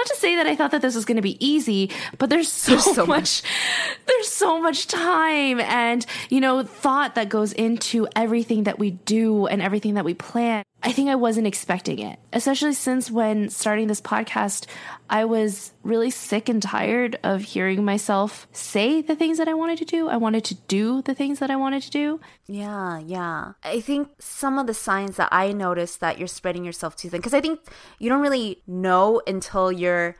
to 0.06 0.16
say 0.18 0.38
that 0.38 0.48
I 0.48 0.56
thought 0.56 0.72
that 0.72 0.82
this 0.82 0.96
was 0.96 1.04
going 1.04 1.18
to 1.18 1.22
be 1.22 1.46
easy, 1.46 1.92
but 2.18 2.30
there's 2.30 2.52
so, 2.52 2.72
There's 2.78 2.96
so 2.96 3.06
much, 3.06 3.44
there's 4.08 4.28
so 4.30 4.62
much 4.62 4.88
time 4.88 5.60
and, 5.60 6.06
you 6.30 6.40
know, 6.40 6.64
thought 6.64 7.16
that 7.16 7.28
goes 7.28 7.52
into 7.52 8.08
everything 8.16 8.64
that 8.64 8.80
we 8.80 8.92
do 8.92 9.46
and 9.48 9.62
everything 9.62 9.96
that 9.96 10.06
we 10.06 10.14
plan. 10.14 10.64
I 10.84 10.92
think 10.92 11.10
I 11.10 11.16
wasn't 11.16 11.48
expecting 11.48 11.98
it, 12.00 12.20
especially 12.32 12.74
since 12.74 13.10
when 13.10 13.50
starting 13.50 13.88
this 13.88 14.00
podcast, 14.00 14.68
I 15.10 15.26
was 15.26 15.74
really 15.82 16.12
sick 16.12 16.50
and 16.50 16.62
tired 16.62 17.18
of 17.24 17.42
hearing 17.42 17.84
myself 17.84 18.48
say 18.52 19.02
the 19.02 19.16
things 19.16 19.40
that 19.40 19.48
I 19.48 19.56
wanted 19.56 19.80
to 19.80 19.86
do. 19.86 20.08
I 20.08 20.18
wanted 20.18 20.46
to 20.46 20.56
do 20.56 21.02
the 21.02 21.16
things 21.16 21.40
that 21.40 21.50
I 21.50 21.56
wanted 21.56 21.82
to 21.84 21.90
do. 21.90 22.20
Yeah, 22.46 23.00
yeah. 23.00 23.54
I 23.64 23.82
think 23.82 24.10
some 24.20 24.60
of 24.60 24.68
the 24.68 24.74
signs 24.74 25.16
that 25.16 25.30
I 25.32 25.52
noticed 25.52 26.00
that 26.02 26.20
you're 26.20 26.28
spreading 26.28 26.64
yourself 26.64 26.96
too 26.96 27.10
thin, 27.10 27.20
because 27.20 27.34
I 27.34 27.42
think 27.42 27.60
you 27.98 28.08
don't 28.08 28.22
really 28.22 28.62
know 28.68 29.22
until 29.26 29.72
you're 29.72 30.16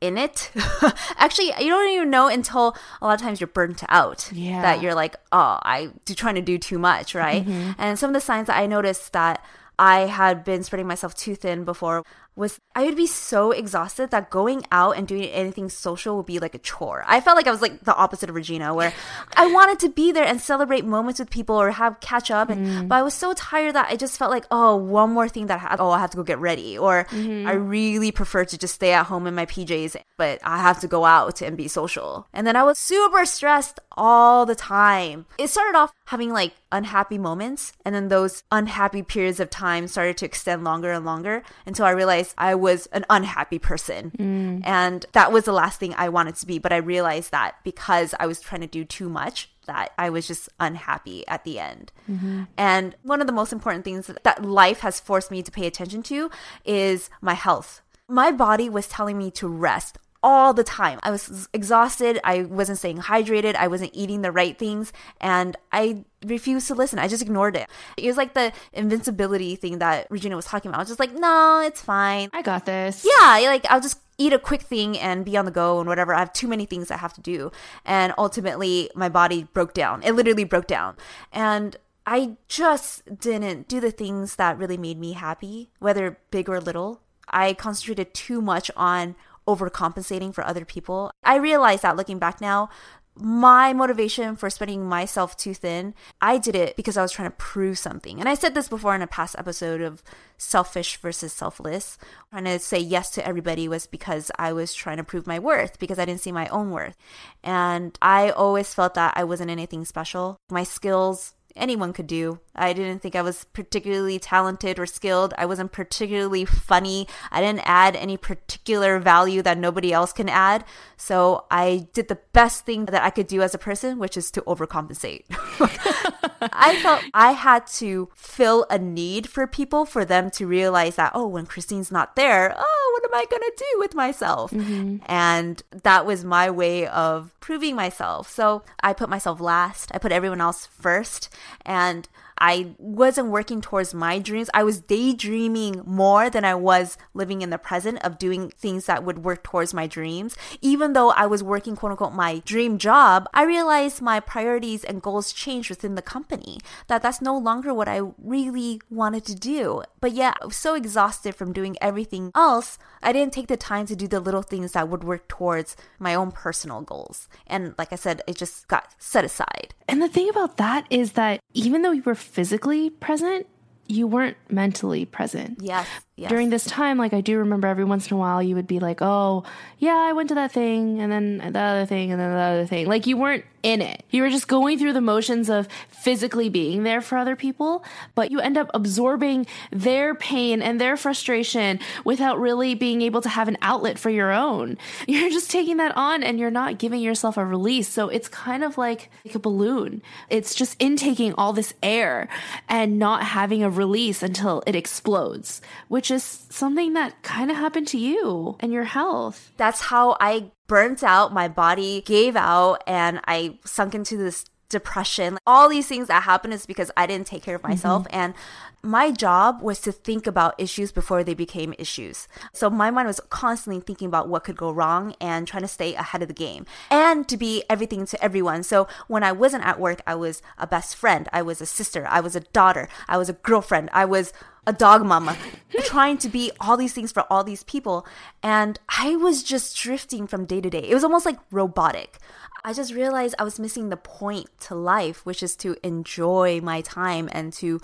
in 0.00 0.18
it. 0.18 0.50
Actually, 1.18 1.52
you 1.60 1.68
don't 1.68 1.88
even 1.90 2.10
know 2.10 2.26
until 2.26 2.76
a 3.00 3.06
lot 3.06 3.14
of 3.14 3.20
times 3.20 3.40
you're 3.40 3.48
burnt 3.48 3.82
out. 3.88 4.30
Yeah. 4.32 4.62
That 4.62 4.82
you're 4.82 4.94
like, 4.94 5.16
oh, 5.30 5.58
I 5.62 5.90
do 6.04 6.14
trying 6.14 6.34
to 6.34 6.42
do 6.42 6.58
too 6.58 6.78
much, 6.78 7.14
right? 7.14 7.46
Mm-hmm. 7.46 7.72
And 7.78 7.98
some 7.98 8.10
of 8.10 8.14
the 8.14 8.20
signs 8.20 8.48
that 8.48 8.56
I 8.56 8.66
noticed 8.66 9.12
that 9.12 9.44
I 9.80 10.00
had 10.00 10.44
been 10.44 10.62
spreading 10.62 10.86
myself 10.86 11.14
too 11.14 11.34
thin 11.34 11.64
before 11.64 12.02
was 12.36 12.60
I 12.74 12.84
would 12.84 12.96
be 12.96 13.06
so 13.06 13.50
exhausted 13.50 14.10
that 14.10 14.30
going 14.30 14.64
out 14.72 14.96
and 14.96 15.06
doing 15.06 15.24
anything 15.24 15.68
social 15.68 16.16
would 16.16 16.26
be 16.26 16.38
like 16.38 16.54
a 16.54 16.58
chore. 16.58 17.04
I 17.06 17.20
felt 17.20 17.36
like 17.36 17.46
I 17.46 17.50
was 17.50 17.60
like 17.60 17.80
the 17.80 17.94
opposite 17.94 18.28
of 18.28 18.34
Regina, 18.34 18.74
where 18.74 18.92
I 19.36 19.52
wanted 19.52 19.78
to 19.80 19.88
be 19.88 20.12
there 20.12 20.24
and 20.24 20.40
celebrate 20.40 20.84
moments 20.84 21.20
with 21.20 21.30
people 21.30 21.60
or 21.60 21.70
have 21.72 22.00
catch 22.00 22.30
up, 22.30 22.48
and 22.48 22.66
mm-hmm. 22.66 22.88
but 22.88 22.96
I 22.96 23.02
was 23.02 23.14
so 23.14 23.34
tired 23.34 23.74
that 23.74 23.88
I 23.90 23.96
just 23.96 24.18
felt 24.18 24.30
like 24.30 24.46
oh, 24.50 24.76
one 24.76 25.12
more 25.12 25.28
thing 25.28 25.46
that 25.46 25.56
I 25.56 25.68
had, 25.68 25.80
oh 25.80 25.90
I 25.90 25.98
have 25.98 26.10
to 26.10 26.16
go 26.16 26.22
get 26.22 26.38
ready, 26.38 26.78
or 26.78 27.04
mm-hmm. 27.10 27.46
I 27.46 27.52
really 27.52 28.12
prefer 28.12 28.44
to 28.44 28.58
just 28.58 28.74
stay 28.74 28.92
at 28.92 29.06
home 29.06 29.26
in 29.26 29.34
my 29.34 29.46
PJs, 29.46 29.96
but 30.16 30.40
I 30.44 30.58
have 30.58 30.80
to 30.80 30.88
go 30.88 31.04
out 31.04 31.42
and 31.42 31.56
be 31.56 31.68
social, 31.68 32.26
and 32.32 32.46
then 32.46 32.56
I 32.56 32.62
was 32.62 32.78
super 32.78 33.24
stressed 33.26 33.80
all 33.92 34.46
the 34.46 34.54
time. 34.54 35.26
It 35.36 35.48
started 35.48 35.76
off 35.76 35.92
having 36.06 36.32
like 36.32 36.54
unhappy 36.72 37.18
moments, 37.18 37.72
and 37.84 37.94
then 37.94 38.08
those 38.08 38.44
unhappy 38.50 39.02
periods 39.02 39.40
of 39.40 39.50
time 39.50 39.88
started 39.88 40.16
to 40.18 40.24
extend 40.24 40.64
longer 40.64 40.92
and 40.92 41.04
longer 41.04 41.42
until 41.66 41.84
I 41.84 41.90
realized 41.90 42.19
I 42.38 42.54
was 42.54 42.86
an 42.86 43.04
unhappy 43.10 43.58
person. 43.58 44.12
Mm. 44.18 44.62
And 44.64 45.06
that 45.12 45.32
was 45.32 45.44
the 45.44 45.52
last 45.52 45.80
thing 45.80 45.94
I 45.96 46.08
wanted 46.08 46.36
to 46.36 46.46
be. 46.46 46.58
But 46.58 46.72
I 46.72 46.76
realized 46.76 47.30
that 47.30 47.56
because 47.64 48.14
I 48.18 48.26
was 48.26 48.40
trying 48.40 48.60
to 48.62 48.66
do 48.66 48.84
too 48.84 49.08
much, 49.08 49.50
that 49.66 49.92
I 49.98 50.10
was 50.10 50.26
just 50.26 50.48
unhappy 50.58 51.26
at 51.28 51.44
the 51.44 51.58
end. 51.58 51.92
Mm-hmm. 52.10 52.44
And 52.56 52.96
one 53.02 53.20
of 53.20 53.26
the 53.26 53.32
most 53.32 53.52
important 53.52 53.84
things 53.84 54.06
that 54.06 54.44
life 54.44 54.80
has 54.80 55.00
forced 55.00 55.30
me 55.30 55.42
to 55.42 55.50
pay 55.50 55.66
attention 55.66 56.02
to 56.04 56.30
is 56.64 57.10
my 57.20 57.34
health. 57.34 57.82
My 58.08 58.32
body 58.32 58.68
was 58.68 58.88
telling 58.88 59.16
me 59.16 59.30
to 59.32 59.46
rest 59.46 59.98
all 60.22 60.52
the 60.52 60.64
time. 60.64 60.98
I 61.02 61.10
was 61.10 61.48
exhausted. 61.52 62.20
I 62.24 62.42
wasn't 62.42 62.78
staying 62.78 62.98
hydrated. 62.98 63.54
I 63.54 63.68
wasn't 63.68 63.92
eating 63.94 64.22
the 64.22 64.32
right 64.32 64.58
things. 64.58 64.92
And 65.20 65.56
I 65.72 66.04
refused 66.24 66.66
to 66.68 66.74
listen. 66.74 66.98
I 66.98 67.08
just 67.08 67.22
ignored 67.22 67.56
it. 67.56 67.68
It 67.96 68.06
was 68.06 68.16
like 68.16 68.34
the 68.34 68.52
invincibility 68.72 69.56
thing 69.56 69.78
that 69.78 70.06
Regina 70.10 70.36
was 70.36 70.44
talking 70.44 70.68
about. 70.70 70.78
I 70.78 70.82
was 70.82 70.88
just 70.88 71.00
like, 71.00 71.14
no, 71.14 71.62
it's 71.64 71.80
fine. 71.80 72.28
I 72.32 72.42
got 72.42 72.66
this. 72.66 73.06
Yeah, 73.06 73.40
like 73.48 73.64
I'll 73.70 73.80
just 73.80 74.00
eat 74.18 74.34
a 74.34 74.38
quick 74.38 74.62
thing 74.62 74.98
and 74.98 75.24
be 75.24 75.36
on 75.36 75.46
the 75.46 75.50
go 75.50 75.78
and 75.78 75.88
whatever. 75.88 76.14
I 76.14 76.18
have 76.18 76.32
too 76.32 76.48
many 76.48 76.66
things 76.66 76.90
I 76.90 76.98
have 76.98 77.14
to 77.14 77.22
do. 77.22 77.50
And 77.86 78.12
ultimately, 78.18 78.90
my 78.94 79.08
body 79.08 79.44
broke 79.54 79.72
down. 79.72 80.02
It 80.02 80.12
literally 80.12 80.44
broke 80.44 80.66
down. 80.66 80.96
And 81.32 81.76
I 82.06 82.36
just 82.48 83.20
didn't 83.20 83.68
do 83.68 83.80
the 83.80 83.90
things 83.90 84.36
that 84.36 84.58
really 84.58 84.76
made 84.76 84.98
me 84.98 85.12
happy, 85.12 85.70
whether 85.78 86.18
big 86.30 86.48
or 86.48 86.60
little. 86.60 87.00
I 87.28 87.54
concentrated 87.54 88.12
too 88.12 88.42
much 88.42 88.70
on 88.76 89.14
overcompensating 89.54 90.34
for 90.34 90.44
other 90.44 90.64
people. 90.64 91.10
I 91.22 91.36
realize 91.36 91.82
that 91.82 91.96
looking 91.96 92.18
back 92.18 92.40
now, 92.40 92.68
my 93.16 93.72
motivation 93.72 94.36
for 94.36 94.48
spreading 94.48 94.86
myself 94.86 95.36
too 95.36 95.52
thin, 95.52 95.94
I 96.20 96.38
did 96.38 96.54
it 96.54 96.76
because 96.76 96.96
I 96.96 97.02
was 97.02 97.12
trying 97.12 97.30
to 97.30 97.36
prove 97.36 97.78
something. 97.78 98.18
And 98.18 98.28
I 98.28 98.34
said 98.34 98.54
this 98.54 98.68
before 98.68 98.94
in 98.94 99.02
a 99.02 99.06
past 99.06 99.36
episode 99.38 99.80
of 99.80 100.02
selfish 100.38 100.96
versus 100.96 101.32
selfless. 101.32 101.98
Trying 102.30 102.44
to 102.44 102.58
say 102.58 102.78
yes 102.78 103.10
to 103.10 103.26
everybody 103.26 103.68
was 103.68 103.86
because 103.86 104.30
I 104.38 104.52
was 104.52 104.74
trying 104.74 104.96
to 104.98 105.04
prove 105.04 105.26
my 105.26 105.38
worth 105.38 105.78
because 105.78 105.98
I 105.98 106.04
didn't 106.04 106.20
see 106.20 106.32
my 106.32 106.48
own 106.48 106.70
worth. 106.70 106.96
And 107.42 107.98
I 108.00 108.30
always 108.30 108.72
felt 108.72 108.94
that 108.94 109.14
I 109.16 109.24
wasn't 109.24 109.50
anything 109.50 109.84
special. 109.84 110.36
My 110.50 110.64
skills 110.64 111.34
anyone 111.56 111.92
could 111.92 112.06
do. 112.06 112.40
I 112.54 112.72
didn't 112.72 113.00
think 113.00 113.14
I 113.14 113.22
was 113.22 113.44
particularly 113.52 114.18
talented 114.18 114.78
or 114.78 114.86
skilled. 114.86 115.34
I 115.38 115.46
wasn't 115.46 115.72
particularly 115.72 116.44
funny. 116.44 117.06
I 117.30 117.40
didn't 117.40 117.62
add 117.64 117.96
any 117.96 118.16
particular 118.16 118.98
value 118.98 119.42
that 119.42 119.58
nobody 119.58 119.92
else 119.92 120.12
can 120.12 120.28
add. 120.28 120.64
So 120.96 121.46
I 121.50 121.88
did 121.92 122.08
the 122.08 122.18
best 122.32 122.66
thing 122.66 122.86
that 122.86 123.02
I 123.02 123.10
could 123.10 123.26
do 123.26 123.42
as 123.42 123.54
a 123.54 123.58
person, 123.58 123.98
which 123.98 124.16
is 124.16 124.30
to 124.32 124.42
overcompensate. 124.42 125.24
I 126.52 126.78
felt 126.82 127.02
I 127.14 127.32
had 127.32 127.66
to 127.78 128.08
fill 128.14 128.66
a 128.70 128.78
need 128.78 129.28
for 129.28 129.46
people 129.46 129.84
for 129.84 130.04
them 130.04 130.30
to 130.32 130.46
realize 130.46 130.96
that, 130.96 131.12
oh, 131.14 131.26
when 131.26 131.46
Christine's 131.46 131.92
not 131.92 132.16
there, 132.16 132.54
oh, 132.56 132.79
what 132.92 133.04
am 133.04 133.14
I 133.14 133.24
going 133.30 133.42
to 133.42 133.52
do 133.56 133.78
with 133.78 133.94
myself? 133.94 134.50
Mm-hmm. 134.50 134.98
And 135.06 135.62
that 135.82 136.06
was 136.06 136.24
my 136.24 136.50
way 136.50 136.86
of 136.86 137.34
proving 137.40 137.76
myself. 137.76 138.30
So 138.30 138.62
I 138.82 138.92
put 138.92 139.08
myself 139.08 139.40
last, 139.40 139.90
I 139.94 139.98
put 139.98 140.12
everyone 140.12 140.40
else 140.40 140.66
first. 140.66 141.28
And 141.64 142.08
I 142.40 142.74
wasn't 142.78 143.28
working 143.28 143.60
towards 143.60 143.92
my 143.92 144.18
dreams. 144.18 144.50
I 144.54 144.62
was 144.62 144.80
daydreaming 144.80 145.82
more 145.84 146.30
than 146.30 146.44
I 146.44 146.54
was 146.54 146.96
living 147.14 147.42
in 147.42 147.50
the 147.50 147.58
present 147.58 147.98
of 148.04 148.18
doing 148.18 148.50
things 148.50 148.86
that 148.86 149.04
would 149.04 149.24
work 149.24 149.42
towards 149.42 149.74
my 149.74 149.86
dreams. 149.86 150.36
Even 150.60 150.94
though 150.94 151.10
I 151.10 151.26
was 151.26 151.42
working, 151.42 151.76
quote 151.76 151.92
unquote, 151.92 152.14
my 152.14 152.42
dream 152.44 152.78
job, 152.78 153.28
I 153.34 153.44
realized 153.44 154.00
my 154.00 154.20
priorities 154.20 154.84
and 154.84 155.02
goals 155.02 155.32
changed 155.32 155.70
within 155.70 155.94
the 155.94 156.02
company. 156.02 156.58
That 156.88 157.02
that's 157.02 157.20
no 157.20 157.36
longer 157.36 157.74
what 157.74 157.88
I 157.88 158.00
really 158.18 158.80
wanted 158.90 159.24
to 159.26 159.34
do. 159.34 159.82
But 160.00 160.12
yeah, 160.12 160.34
I 160.40 160.46
was 160.46 160.56
so 160.56 160.74
exhausted 160.74 161.34
from 161.34 161.52
doing 161.52 161.76
everything 161.80 162.32
else, 162.34 162.78
I 163.02 163.12
didn't 163.12 163.32
take 163.32 163.48
the 163.48 163.56
time 163.56 163.86
to 163.86 163.96
do 163.96 164.06
the 164.06 164.20
little 164.20 164.42
things 164.42 164.72
that 164.72 164.88
would 164.88 165.04
work 165.04 165.28
towards 165.28 165.76
my 165.98 166.14
own 166.14 166.32
personal 166.32 166.80
goals. 166.82 167.28
And 167.46 167.74
like 167.78 167.92
I 167.92 167.96
said, 167.96 168.22
it 168.26 168.36
just 168.36 168.68
got 168.68 168.94
set 168.98 169.24
aside. 169.24 169.74
And 169.88 170.02
the 170.02 170.08
thing 170.08 170.28
about 170.28 170.56
that 170.58 170.86
is 170.90 171.12
that 171.12 171.40
even 171.52 171.82
though 171.82 171.92
you 171.92 172.02
were 172.02 172.14
physically 172.30 172.90
present, 172.90 173.46
you 173.86 174.06
weren't 174.06 174.36
mentally 174.48 175.04
present. 175.04 175.58
Yes. 175.60 175.86
Yes. 176.20 176.28
During 176.28 176.50
this 176.50 176.64
time, 176.66 176.98
like 176.98 177.14
I 177.14 177.22
do 177.22 177.38
remember 177.38 177.66
every 177.66 177.84
once 177.84 178.10
in 178.10 178.14
a 178.14 178.18
while 178.18 178.42
you 178.42 178.54
would 178.54 178.66
be 178.66 178.78
like, 178.78 179.00
oh, 179.00 179.42
yeah, 179.78 179.96
I 179.96 180.12
went 180.12 180.28
to 180.28 180.34
that 180.34 180.52
thing 180.52 181.00
and 181.00 181.10
then 181.10 181.38
the 181.38 181.58
other 181.58 181.86
thing 181.86 182.12
and 182.12 182.20
then 182.20 182.30
the 182.30 182.38
other 182.38 182.66
thing. 182.66 182.86
Like 182.86 183.06
you 183.06 183.16
weren't 183.16 183.46
in 183.62 183.80
it. 183.82 184.04
You 184.10 184.22
were 184.22 184.30
just 184.30 184.48
going 184.48 184.78
through 184.78 184.92
the 184.92 185.00
motions 185.00 185.48
of 185.50 185.68
physically 185.88 186.48
being 186.48 186.82
there 186.82 187.00
for 187.00 187.16
other 187.16 187.36
people, 187.36 187.84
but 188.14 188.30
you 188.30 188.40
end 188.40 188.56
up 188.56 188.70
absorbing 188.74 189.46
their 189.70 190.14
pain 190.14 190.62
and 190.62 190.80
their 190.80 190.96
frustration 190.96 191.78
without 192.04 192.38
really 192.38 192.74
being 192.74 193.02
able 193.02 193.20
to 193.22 193.28
have 193.28 193.48
an 193.48 193.58
outlet 193.62 193.98
for 193.98 194.10
your 194.10 194.30
own. 194.30 194.78
You're 195.08 195.30
just 195.30 195.50
taking 195.50 195.78
that 195.78 195.96
on 195.96 196.22
and 196.22 196.38
you're 196.38 196.50
not 196.50 196.78
giving 196.78 197.00
yourself 197.00 197.36
a 197.36 197.44
release. 197.44 197.88
So 197.88 198.08
it's 198.08 198.28
kind 198.28 198.62
of 198.62 198.78
like, 198.78 199.10
like 199.24 199.34
a 199.34 199.38
balloon. 199.38 200.02
It's 200.28 200.54
just 200.54 200.76
intaking 200.80 201.34
all 201.34 201.52
this 201.52 201.74
air 201.82 202.28
and 202.68 202.98
not 202.98 203.22
having 203.22 203.62
a 203.62 203.70
release 203.70 204.22
until 204.22 204.62
it 204.66 204.76
explodes, 204.76 205.60
which 205.88 206.09
is 206.10 206.46
something 206.50 206.92
that 206.94 207.22
kind 207.22 207.50
of 207.50 207.56
happened 207.56 207.88
to 207.88 207.98
you 207.98 208.56
and 208.60 208.72
your 208.72 208.84
health. 208.84 209.52
That's 209.56 209.80
how 209.82 210.16
I 210.20 210.50
burnt 210.66 211.02
out. 211.02 211.32
My 211.32 211.48
body 211.48 212.02
gave 212.02 212.36
out 212.36 212.82
and 212.86 213.20
I 213.26 213.58
sunk 213.64 213.94
into 213.94 214.16
this 214.16 214.44
depression. 214.70 215.38
All 215.46 215.68
these 215.68 215.88
things 215.88 216.08
that 216.08 216.22
happened 216.22 216.54
is 216.54 216.64
because 216.64 216.90
I 216.96 217.06
didn't 217.06 217.26
take 217.26 217.42
care 217.42 217.56
of 217.56 217.62
myself. 217.62 218.04
Mm-hmm. 218.04 218.16
And 218.16 218.34
my 218.82 219.10
job 219.10 219.60
was 219.60 219.80
to 219.80 219.92
think 219.92 220.26
about 220.26 220.54
issues 220.58 220.90
before 220.90 221.22
they 221.22 221.34
became 221.34 221.74
issues. 221.78 222.26
So 222.54 222.70
my 222.70 222.90
mind 222.90 223.08
was 223.08 223.20
constantly 223.28 223.82
thinking 223.82 224.08
about 224.08 224.28
what 224.28 224.44
could 224.44 224.56
go 224.56 224.70
wrong 224.70 225.14
and 225.20 225.46
trying 225.46 225.62
to 225.62 225.68
stay 225.68 225.94
ahead 225.94 226.22
of 226.22 226.28
the 226.28 226.34
game 226.34 226.64
and 226.90 227.28
to 227.28 227.36
be 227.36 227.62
everything 227.68 228.06
to 228.06 228.24
everyone. 228.24 228.62
So 228.62 228.88
when 229.06 229.22
I 229.22 229.32
wasn't 229.32 229.66
at 229.66 229.78
work, 229.78 230.00
I 230.06 230.14
was 230.14 230.40
a 230.56 230.66
best 230.66 230.96
friend, 230.96 231.28
I 231.32 231.42
was 231.42 231.60
a 231.60 231.66
sister, 231.66 232.06
I 232.08 232.20
was 232.20 232.34
a 232.34 232.40
daughter, 232.40 232.88
I 233.06 233.18
was 233.18 233.28
a 233.28 233.34
girlfriend, 233.34 233.90
I 233.92 234.06
was 234.06 234.32
a 234.66 234.72
dog 234.72 235.04
mama, 235.04 235.36
trying 235.84 236.18
to 236.18 236.28
be 236.28 236.52
all 236.60 236.76
these 236.76 236.92
things 236.92 237.12
for 237.12 237.24
all 237.30 237.44
these 237.44 237.62
people. 237.64 238.06
And 238.42 238.78
I 238.88 239.16
was 239.16 239.42
just 239.42 239.76
drifting 239.76 240.26
from 240.26 240.44
day 240.44 240.60
to 240.60 240.70
day. 240.70 240.88
It 240.88 240.94
was 240.94 241.04
almost 241.04 241.26
like 241.26 241.38
robotic. 241.50 242.18
I 242.64 242.72
just 242.72 242.92
realized 242.92 243.34
I 243.38 243.44
was 243.44 243.58
missing 243.58 243.88
the 243.88 243.96
point 243.96 244.48
to 244.60 244.74
life, 244.74 245.24
which 245.24 245.42
is 245.42 245.56
to 245.56 245.76
enjoy 245.82 246.60
my 246.62 246.82
time 246.82 247.28
and 247.32 247.52
to 247.54 247.80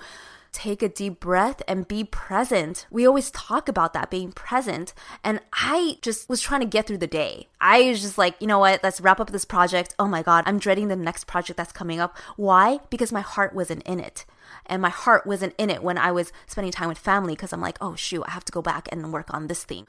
take 0.51 0.81
a 0.81 0.89
deep 0.89 1.19
breath 1.19 1.61
and 1.67 1.87
be 1.87 2.03
present. 2.03 2.87
We 2.89 3.05
always 3.05 3.31
talk 3.31 3.67
about 3.67 3.93
that 3.93 4.09
being 4.09 4.31
present. 4.31 4.93
And 5.23 5.39
I 5.53 5.97
just 6.01 6.29
was 6.29 6.41
trying 6.41 6.61
to 6.61 6.67
get 6.67 6.87
through 6.87 6.97
the 6.99 7.07
day. 7.07 7.47
I 7.59 7.89
was 7.89 8.01
just 8.01 8.17
like, 8.17 8.35
you 8.39 8.47
know 8.47 8.59
what, 8.59 8.83
let's 8.83 9.01
wrap 9.01 9.19
up 9.19 9.31
this 9.31 9.45
project. 9.45 9.93
Oh 9.99 10.07
my 10.07 10.23
God, 10.23 10.43
I'm 10.47 10.59
dreading 10.59 10.87
the 10.87 10.95
next 10.95 11.27
project 11.27 11.57
that's 11.57 11.71
coming 11.71 11.99
up. 11.99 12.17
Why? 12.37 12.79
Because 12.89 13.11
my 13.11 13.21
heart 13.21 13.53
wasn't 13.53 13.83
in 13.83 13.99
it. 13.99 14.25
And 14.67 14.81
my 14.81 14.89
heart 14.89 15.25
wasn't 15.25 15.55
in 15.57 15.69
it 15.69 15.83
when 15.83 15.97
I 15.97 16.11
was 16.11 16.31
spending 16.45 16.71
time 16.71 16.89
with 16.89 16.97
family 16.97 17.33
because 17.33 17.53
I'm 17.53 17.61
like, 17.61 17.77
oh 17.81 17.95
shoot, 17.95 18.23
I 18.27 18.31
have 18.31 18.45
to 18.45 18.51
go 18.51 18.61
back 18.61 18.87
and 18.91 19.11
work 19.11 19.33
on 19.33 19.47
this 19.47 19.63
thing. 19.63 19.87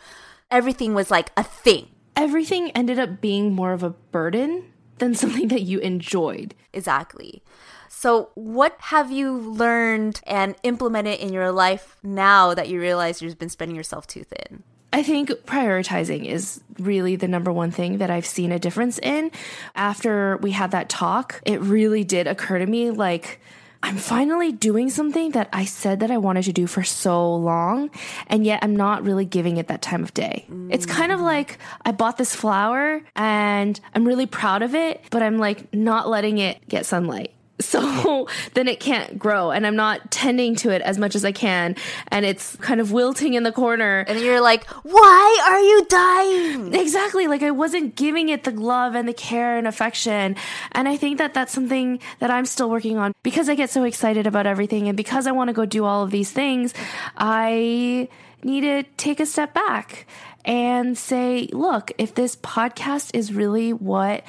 Everything 0.51 0.95
was 0.95 1.11
like 1.11 1.31
a 1.37 1.43
thing. 1.43 1.89
Everything 2.17 2.71
ended 2.71 2.99
up 2.99 3.21
being 3.21 3.53
more 3.53 3.73
of 3.73 3.83
a 3.83 3.91
burden 3.91 4.73
than 4.99 5.15
something 5.17 5.49
that 5.49 5.63
you 5.63 5.79
enjoyed. 5.81 6.55
Exactly. 6.73 7.43
So, 7.89 8.31
what 8.35 8.77
have 8.79 9.11
you 9.11 9.37
learned 9.37 10.21
and 10.27 10.55
implemented 10.63 11.21
in 11.21 11.33
your 11.33 11.51
life 11.51 11.97
now 12.03 12.55
that 12.55 12.69
you 12.69 12.81
realize 12.81 13.23
you've 13.23 13.39
been 13.39 13.49
spending 13.49 13.77
yourself 13.77 14.07
too 14.07 14.25
thin? 14.25 14.63
I 14.93 15.03
think 15.03 15.31
prioritizing 15.31 16.25
is 16.25 16.63
really 16.79 17.17
the 17.17 17.29
number 17.29 17.53
one 17.53 17.71
thing 17.71 17.99
that 17.99 18.11
I've 18.11 18.27
seen 18.27 18.53
a 18.53 18.59
difference 18.59 18.99
in. 18.99 19.31
After 19.75 20.39
we 20.39 20.53
had 20.53 20.71
that 20.71 20.89
talk, 20.89 21.43
it 21.45 21.61
really 21.61 22.05
did 22.05 22.27
occur 22.27 22.59
to 22.59 22.67
me 22.67 22.91
like, 22.91 23.41
I'm 23.83 23.97
finally 23.97 24.53
doing 24.53 24.91
something 24.91 25.31
that 25.33 25.49
I 25.53 25.65
said 25.65 26.01
that 26.01 26.11
I 26.11 26.19
wanted 26.19 26.45
to 26.45 26.53
do 26.53 26.67
for 26.67 26.83
so 26.83 27.37
long, 27.37 27.91
and 28.27 28.45
yet 28.45 28.61
I'm 28.63 28.75
not 28.75 29.05
really 29.05 29.25
giving 29.25 29.57
it 29.57 29.69
that 29.69 29.83
time 29.83 30.03
of 30.03 30.13
day. 30.13 30.47
Mm. 30.51 30.73
It's 30.73 30.85
kind 30.85 31.13
of 31.13 31.21
like 31.21 31.59
I 31.85 31.93
bought 31.93 32.19
this 32.19 32.35
flower 32.35 33.03
and 33.15 33.79
I'm 33.95 34.05
really 34.05 34.27
proud 34.27 34.63
of 34.63 34.75
it, 34.75 35.05
but 35.11 35.23
I'm 35.23 35.39
like 35.39 35.73
not 35.73 36.09
letting 36.09 36.39
it 36.39 36.67
get 36.69 36.87
sunlight. 36.87 37.33
So 37.61 38.29
then 38.55 38.69
it 38.69 38.81
can't 38.81 39.19
grow 39.19 39.51
and 39.51 39.67
I'm 39.67 39.77
not 39.77 40.11
tending 40.11 40.55
to 40.57 40.71
it 40.71 40.83
as 40.83 40.99
much 40.99 41.15
as 41.15 41.25
I 41.25 41.33
can 41.33 41.77
and 42.09 42.25
it's 42.25 42.57
kind 42.57 42.81
of 42.81 42.93
wilting 42.93 43.35
in 43.35 43.43
the 43.43 43.53
corner. 43.53 44.05
And 44.07 44.21
you're 44.21 44.41
like, 44.41 44.67
why 44.85 45.41
are 45.47 45.61
you 45.61 45.85
dying? 45.87 46.75
Exactly. 46.75 47.27
Like 47.27 47.43
I 47.43 47.51
wasn't 47.51 47.97
giving 47.97 48.29
it 48.29 48.45
the 48.45 48.53
love 48.53 48.95
and 48.95 49.09
the 49.09 49.13
care 49.13 49.59
and 49.59 49.67
affection. 49.67 50.37
And 50.73 50.89
I 50.89 50.97
think 50.97 51.19
that 51.19 51.35
that's 51.35 51.53
something 51.53 52.01
that 52.21 52.31
I'm 52.31 52.47
still 52.47 52.71
working 52.71 52.99
on 52.99 53.13
because 53.23 53.49
I 53.49 53.55
get 53.55 53.71
so 53.71 53.85
excited 53.85 54.27
about 54.27 54.47
everything 54.47 54.89
and 54.89 54.97
because 54.97 55.27
I 55.27 55.33
want 55.33 55.49
to 55.49 55.55
go 55.55 55.65
do 55.65 55.85
all 55.85 56.03
of 56.03 56.11
these 56.11 56.31
things. 56.31 56.75
I 57.17 58.09
need 58.43 58.61
to 58.63 58.83
take 58.97 59.21
a 59.21 59.27
step 59.27 59.55
back 59.55 60.07
and 60.45 60.97
say, 60.97 61.49
look, 61.53 61.93
if 61.99 62.15
this 62.15 62.37
podcast 62.37 63.11
is 63.15 63.33
really 63.33 63.73
what 63.73 64.25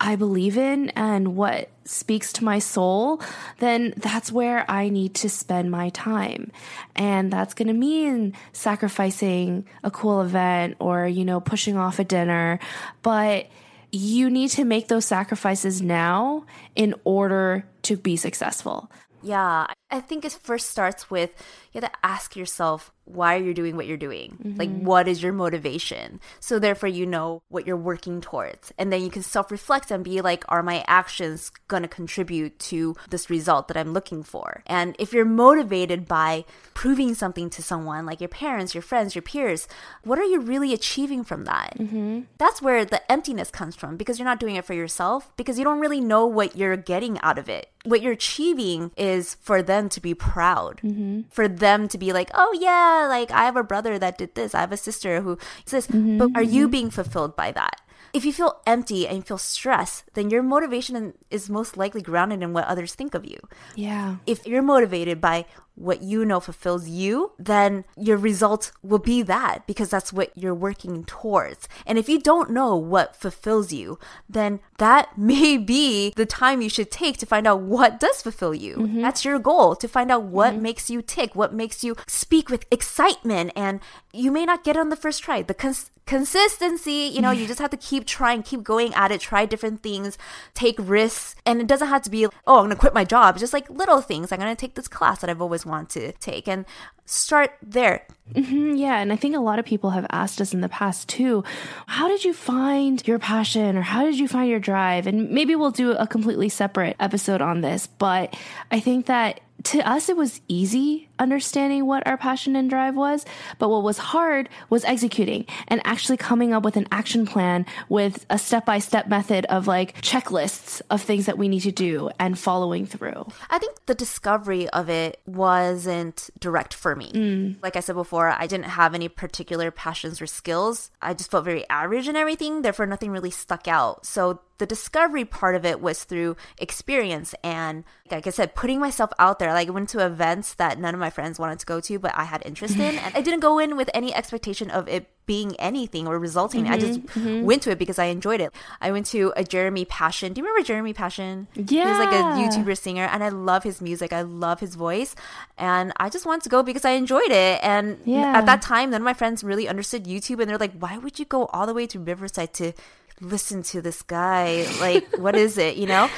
I 0.00 0.16
believe 0.16 0.58
in 0.58 0.90
and 0.90 1.36
what 1.36 1.70
speaks 1.84 2.32
to 2.34 2.44
my 2.44 2.58
soul, 2.58 3.20
then 3.58 3.94
that's 3.96 4.32
where 4.32 4.68
I 4.70 4.88
need 4.88 5.14
to 5.16 5.28
spend 5.28 5.70
my 5.70 5.90
time. 5.90 6.50
And 6.96 7.32
that's 7.32 7.54
going 7.54 7.68
to 7.68 7.74
mean 7.74 8.34
sacrificing 8.52 9.66
a 9.82 9.90
cool 9.90 10.22
event 10.22 10.76
or, 10.78 11.06
you 11.06 11.24
know, 11.24 11.40
pushing 11.40 11.76
off 11.76 11.98
a 11.98 12.04
dinner. 12.04 12.58
But 13.02 13.48
you 13.92 14.28
need 14.28 14.50
to 14.50 14.64
make 14.64 14.88
those 14.88 15.04
sacrifices 15.04 15.80
now 15.80 16.46
in 16.74 16.94
order 17.04 17.64
to 17.82 17.96
be 17.96 18.16
successful. 18.16 18.90
Yeah, 19.22 19.66
I 19.90 20.00
think 20.00 20.24
it 20.24 20.32
first 20.32 20.70
starts 20.70 21.10
with 21.10 21.30
you 21.72 21.80
have 21.80 21.90
to 21.90 21.98
ask 22.02 22.36
yourself 22.36 22.92
why 23.04 23.36
are 23.36 23.42
you're 23.42 23.54
doing 23.54 23.76
what 23.76 23.86
you're 23.86 23.96
doing. 23.96 24.38
Mm-hmm. 24.42 24.58
Like, 24.58 24.80
what 24.80 25.08
is 25.08 25.22
your 25.22 25.32
motivation? 25.32 26.20
So, 26.40 26.58
therefore, 26.58 26.88
you 26.88 27.06
know 27.06 27.42
what 27.48 27.66
you're 27.66 27.76
working 27.76 28.20
towards. 28.20 28.72
And 28.78 28.92
then 28.92 29.02
you 29.02 29.10
can 29.10 29.22
self 29.22 29.50
reflect 29.50 29.90
and 29.90 30.02
be 30.02 30.20
like, 30.20 30.44
are 30.48 30.62
my 30.62 30.84
actions 30.86 31.50
going 31.68 31.82
to 31.82 31.88
contribute 31.88 32.58
to 32.60 32.96
this 33.10 33.28
result 33.28 33.68
that 33.68 33.76
I'm 33.76 33.92
looking 33.92 34.22
for? 34.22 34.62
And 34.66 34.96
if 34.98 35.12
you're 35.12 35.24
motivated 35.24 36.06
by 36.06 36.44
proving 36.72 37.14
something 37.14 37.50
to 37.50 37.62
someone, 37.62 38.06
like 38.06 38.20
your 38.20 38.28
parents, 38.28 38.74
your 38.74 38.82
friends, 38.82 39.14
your 39.14 39.22
peers, 39.22 39.68
what 40.02 40.18
are 40.18 40.24
you 40.24 40.40
really 40.40 40.72
achieving 40.72 41.24
from 41.24 41.44
that? 41.44 41.76
Mm-hmm. 41.78 42.22
That's 42.38 42.62
where 42.62 42.84
the 42.84 43.10
emptiness 43.10 43.50
comes 43.50 43.76
from 43.76 43.96
because 43.96 44.18
you're 44.18 44.28
not 44.28 44.40
doing 44.40 44.56
it 44.56 44.64
for 44.64 44.74
yourself, 44.74 45.32
because 45.36 45.58
you 45.58 45.64
don't 45.64 45.80
really 45.80 46.00
know 46.00 46.26
what 46.26 46.56
you're 46.56 46.76
getting 46.76 47.18
out 47.20 47.38
of 47.38 47.48
it. 47.48 47.70
What 47.84 48.02
you're 48.02 48.12
achieving 48.12 48.90
is 48.96 49.36
for 49.40 49.62
them 49.62 49.88
to 49.90 50.00
be 50.00 50.14
proud, 50.14 50.80
mm-hmm. 50.82 51.22
for 51.30 51.48
them 51.48 51.86
to 51.88 51.98
be 51.98 52.12
like, 52.12 52.30
oh, 52.34 52.56
yeah 52.60 53.06
like 53.08 53.30
I 53.30 53.44
have 53.44 53.56
a 53.56 53.62
brother 53.62 53.98
that 53.98 54.18
did 54.18 54.34
this, 54.34 54.54
I 54.54 54.60
have 54.60 54.72
a 54.72 54.76
sister 54.76 55.20
who 55.20 55.38
says, 55.64 55.86
mm-hmm, 55.86 56.18
but 56.18 56.30
are 56.34 56.42
you 56.42 56.64
mm-hmm. 56.64 56.70
being 56.70 56.90
fulfilled 56.90 57.36
by 57.36 57.52
that? 57.52 57.80
If 58.12 58.24
you 58.24 58.32
feel 58.32 58.60
empty 58.64 59.08
and 59.08 59.16
you 59.16 59.22
feel 59.22 59.38
stress, 59.38 60.04
then 60.14 60.30
your 60.30 60.42
motivation 60.42 61.14
is 61.30 61.50
most 61.50 61.76
likely 61.76 62.00
grounded 62.00 62.44
in 62.44 62.52
what 62.52 62.64
others 62.66 62.94
think 62.94 63.12
of 63.12 63.24
you. 63.24 63.38
Yeah. 63.74 64.16
If 64.24 64.46
you're 64.46 64.62
motivated 64.62 65.20
by 65.20 65.46
what 65.74 66.02
you 66.02 66.24
know 66.24 66.40
fulfills 66.40 66.88
you, 66.88 67.32
then 67.38 67.84
your 67.96 68.16
result 68.16 68.72
will 68.82 68.98
be 68.98 69.22
that 69.22 69.66
because 69.66 69.90
that's 69.90 70.12
what 70.12 70.30
you're 70.36 70.54
working 70.54 71.04
towards. 71.04 71.68
And 71.86 71.98
if 71.98 72.08
you 72.08 72.20
don't 72.20 72.50
know 72.50 72.76
what 72.76 73.16
fulfills 73.16 73.72
you, 73.72 73.98
then 74.28 74.60
that 74.78 75.16
may 75.18 75.56
be 75.56 76.12
the 76.16 76.26
time 76.26 76.62
you 76.62 76.68
should 76.68 76.90
take 76.90 77.18
to 77.18 77.26
find 77.26 77.46
out 77.46 77.60
what 77.60 77.98
does 78.00 78.22
fulfill 78.22 78.54
you. 78.54 78.76
Mm-hmm. 78.76 79.02
That's 79.02 79.24
your 79.24 79.38
goal 79.38 79.74
to 79.76 79.88
find 79.88 80.10
out 80.10 80.24
what 80.24 80.54
mm-hmm. 80.54 80.62
makes 80.62 80.90
you 80.90 81.02
tick, 81.02 81.34
what 81.34 81.52
makes 81.52 81.82
you 81.82 81.96
speak 82.06 82.48
with 82.48 82.66
excitement. 82.70 83.52
And 83.56 83.80
you 84.12 84.30
may 84.30 84.44
not 84.44 84.64
get 84.64 84.76
it 84.76 84.80
on 84.80 84.90
the 84.90 84.96
first 84.96 85.22
try. 85.22 85.42
The 85.42 85.54
cons- 85.54 85.90
consistency, 86.06 87.10
you 87.12 87.20
know, 87.20 87.30
you 87.30 87.46
just 87.52 87.60
have 87.60 87.70
to 87.70 87.76
keep 87.76 88.06
trying, 88.06 88.42
keep 88.42 88.62
going 88.62 88.94
at 88.94 89.10
it, 89.10 89.20
try 89.20 89.46
different 89.46 89.82
things, 89.82 90.18
take 90.54 90.76
risks. 90.78 91.34
And 91.44 91.60
it 91.60 91.66
doesn't 91.66 91.88
have 91.88 92.02
to 92.02 92.10
be, 92.10 92.26
oh, 92.26 92.30
I'm 92.46 92.64
going 92.64 92.70
to 92.70 92.76
quit 92.76 92.94
my 92.94 93.04
job. 93.04 93.34
It's 93.34 93.40
just 93.40 93.52
like 93.52 93.68
little 93.70 94.00
things. 94.00 94.30
I'm 94.30 94.38
going 94.38 94.54
to 94.54 94.60
take 94.60 94.74
this 94.74 94.88
class 94.88 95.20
that 95.20 95.30
I've 95.30 95.42
always 95.42 95.63
wanted 95.66 96.12
to 96.12 96.12
take. 96.18 96.48
And 96.48 96.64
start 97.06 97.52
there. 97.62 98.06
Mm-hmm, 98.32 98.76
yeah. 98.76 99.00
And 99.00 99.12
I 99.12 99.16
think 99.16 99.36
a 99.36 99.40
lot 99.40 99.58
of 99.58 99.64
people 99.64 99.90
have 99.90 100.06
asked 100.10 100.40
us 100.40 100.54
in 100.54 100.62
the 100.62 100.68
past 100.68 101.08
too, 101.08 101.44
how 101.86 102.08
did 102.08 102.24
you 102.24 102.32
find 102.32 103.06
your 103.06 103.18
passion 103.18 103.76
or 103.76 103.82
how 103.82 104.04
did 104.04 104.18
you 104.18 104.28
find 104.28 104.48
your 104.48 104.60
drive? 104.60 105.06
And 105.06 105.30
maybe 105.30 105.54
we'll 105.54 105.70
do 105.70 105.92
a 105.92 106.06
completely 106.06 106.48
separate 106.48 106.96
episode 106.98 107.42
on 107.42 107.60
this. 107.60 107.86
But 107.86 108.34
I 108.70 108.80
think 108.80 109.06
that 109.06 109.40
to 109.64 109.88
us, 109.88 110.08
it 110.08 110.16
was 110.16 110.40
easy 110.46 111.08
understanding 111.18 111.86
what 111.86 112.06
our 112.06 112.16
passion 112.16 112.56
and 112.56 112.68
drive 112.68 112.96
was. 112.96 113.24
But 113.58 113.68
what 113.68 113.82
was 113.82 113.98
hard 113.98 114.48
was 114.68 114.84
executing 114.84 115.46
and 115.68 115.80
actually 115.84 116.18
coming 116.18 116.52
up 116.52 116.64
with 116.64 116.76
an 116.76 116.86
action 116.92 117.24
plan 117.26 117.64
with 117.88 118.26
a 118.28 118.38
step 118.38 118.66
by 118.66 118.78
step 118.78 119.08
method 119.08 119.46
of 119.46 119.66
like 119.66 120.00
checklists 120.02 120.82
of 120.90 121.00
things 121.00 121.26
that 121.26 121.38
we 121.38 121.48
need 121.48 121.60
to 121.60 121.72
do 121.72 122.10
and 122.18 122.38
following 122.38 122.84
through. 122.84 123.26
I 123.48 123.58
think 123.58 123.86
the 123.86 123.94
discovery 123.94 124.68
of 124.70 124.90
it 124.90 125.20
wasn't 125.26 126.30
direct 126.38 126.74
for 126.74 126.93
me. 126.96 127.12
Mm. 127.12 127.56
Like 127.62 127.76
I 127.76 127.80
said 127.80 127.94
before, 127.94 128.28
I 128.28 128.46
didn't 128.46 128.64
have 128.66 128.94
any 128.94 129.08
particular 129.08 129.70
passions 129.70 130.20
or 130.20 130.26
skills. 130.26 130.90
I 131.00 131.14
just 131.14 131.30
felt 131.30 131.44
very 131.44 131.68
average 131.68 132.08
in 132.08 132.16
everything. 132.16 132.62
Therefore, 132.62 132.86
nothing 132.86 133.10
really 133.10 133.30
stuck 133.30 133.68
out. 133.68 134.06
So 134.06 134.40
the 134.58 134.66
discovery 134.66 135.24
part 135.24 135.54
of 135.54 135.64
it 135.64 135.80
was 135.80 136.04
through 136.04 136.36
experience 136.58 137.34
and 137.42 137.84
like 138.10 138.26
I 138.26 138.30
said, 138.30 138.54
putting 138.54 138.80
myself 138.80 139.12
out 139.18 139.38
there. 139.38 139.52
Like 139.52 139.68
I 139.68 139.70
went 139.70 139.88
to 139.90 140.04
events 140.04 140.54
that 140.54 140.78
none 140.78 140.92
of 140.92 141.00
my 141.00 141.08
friends 141.08 141.38
wanted 141.38 141.58
to 141.60 141.66
go 141.66 141.80
to, 141.80 141.98
but 141.98 142.12
I 142.14 142.24
had 142.24 142.42
interest 142.44 142.76
in. 142.76 142.96
And 142.98 143.16
I 143.16 143.22
didn't 143.22 143.40
go 143.40 143.58
in 143.58 143.76
with 143.76 143.88
any 143.94 144.14
expectation 144.14 144.70
of 144.70 144.88
it 144.88 145.08
being 145.24 145.56
anything 145.56 146.06
or 146.06 146.18
resulting. 146.18 146.64
Mm-hmm, 146.64 146.72
I 146.72 146.78
just 146.78 147.00
mm-hmm. 147.00 147.44
went 147.44 147.62
to 147.62 147.70
it 147.70 147.78
because 147.78 147.98
I 147.98 148.06
enjoyed 148.06 148.42
it. 148.42 148.52
I 148.82 148.92
went 148.92 149.06
to 149.06 149.32
a 149.36 149.42
Jeremy 149.42 149.86
Passion. 149.86 150.34
Do 150.34 150.40
you 150.40 150.46
remember 150.46 150.66
Jeremy 150.66 150.92
Passion? 150.92 151.48
Yeah. 151.54 151.88
He's 151.88 151.98
like 151.98 152.12
a 152.12 152.62
YouTuber 152.62 152.76
singer 152.76 153.04
and 153.04 153.24
I 153.24 153.30
love 153.30 153.62
his 153.62 153.80
music. 153.80 154.12
I 154.12 154.20
love 154.20 154.60
his 154.60 154.74
voice. 154.74 155.16
And 155.56 155.92
I 155.96 156.10
just 156.10 156.26
wanted 156.26 156.42
to 156.42 156.50
go 156.50 156.62
because 156.62 156.84
I 156.84 156.90
enjoyed 156.90 157.30
it. 157.30 157.60
And 157.62 157.98
yeah. 158.04 158.36
at 158.36 158.44
that 158.44 158.60
time, 158.60 158.90
none 158.90 159.00
of 159.00 159.04
my 159.04 159.14
friends 159.14 159.42
really 159.42 159.66
understood 159.66 160.04
YouTube 160.04 160.40
and 160.40 160.50
they're 160.50 160.58
like, 160.58 160.76
why 160.78 160.98
would 160.98 161.18
you 161.18 161.24
go 161.24 161.46
all 161.46 161.66
the 161.66 161.74
way 161.74 161.86
to 161.86 161.98
Riverside 161.98 162.52
to 162.54 162.72
listen 163.20 163.62
to 163.64 163.82
this 163.82 164.02
guy? 164.02 164.66
Like, 164.80 165.18
what 165.18 165.36
is 165.36 165.58
it? 165.58 165.76
You 165.76 165.86
know? 165.86 166.10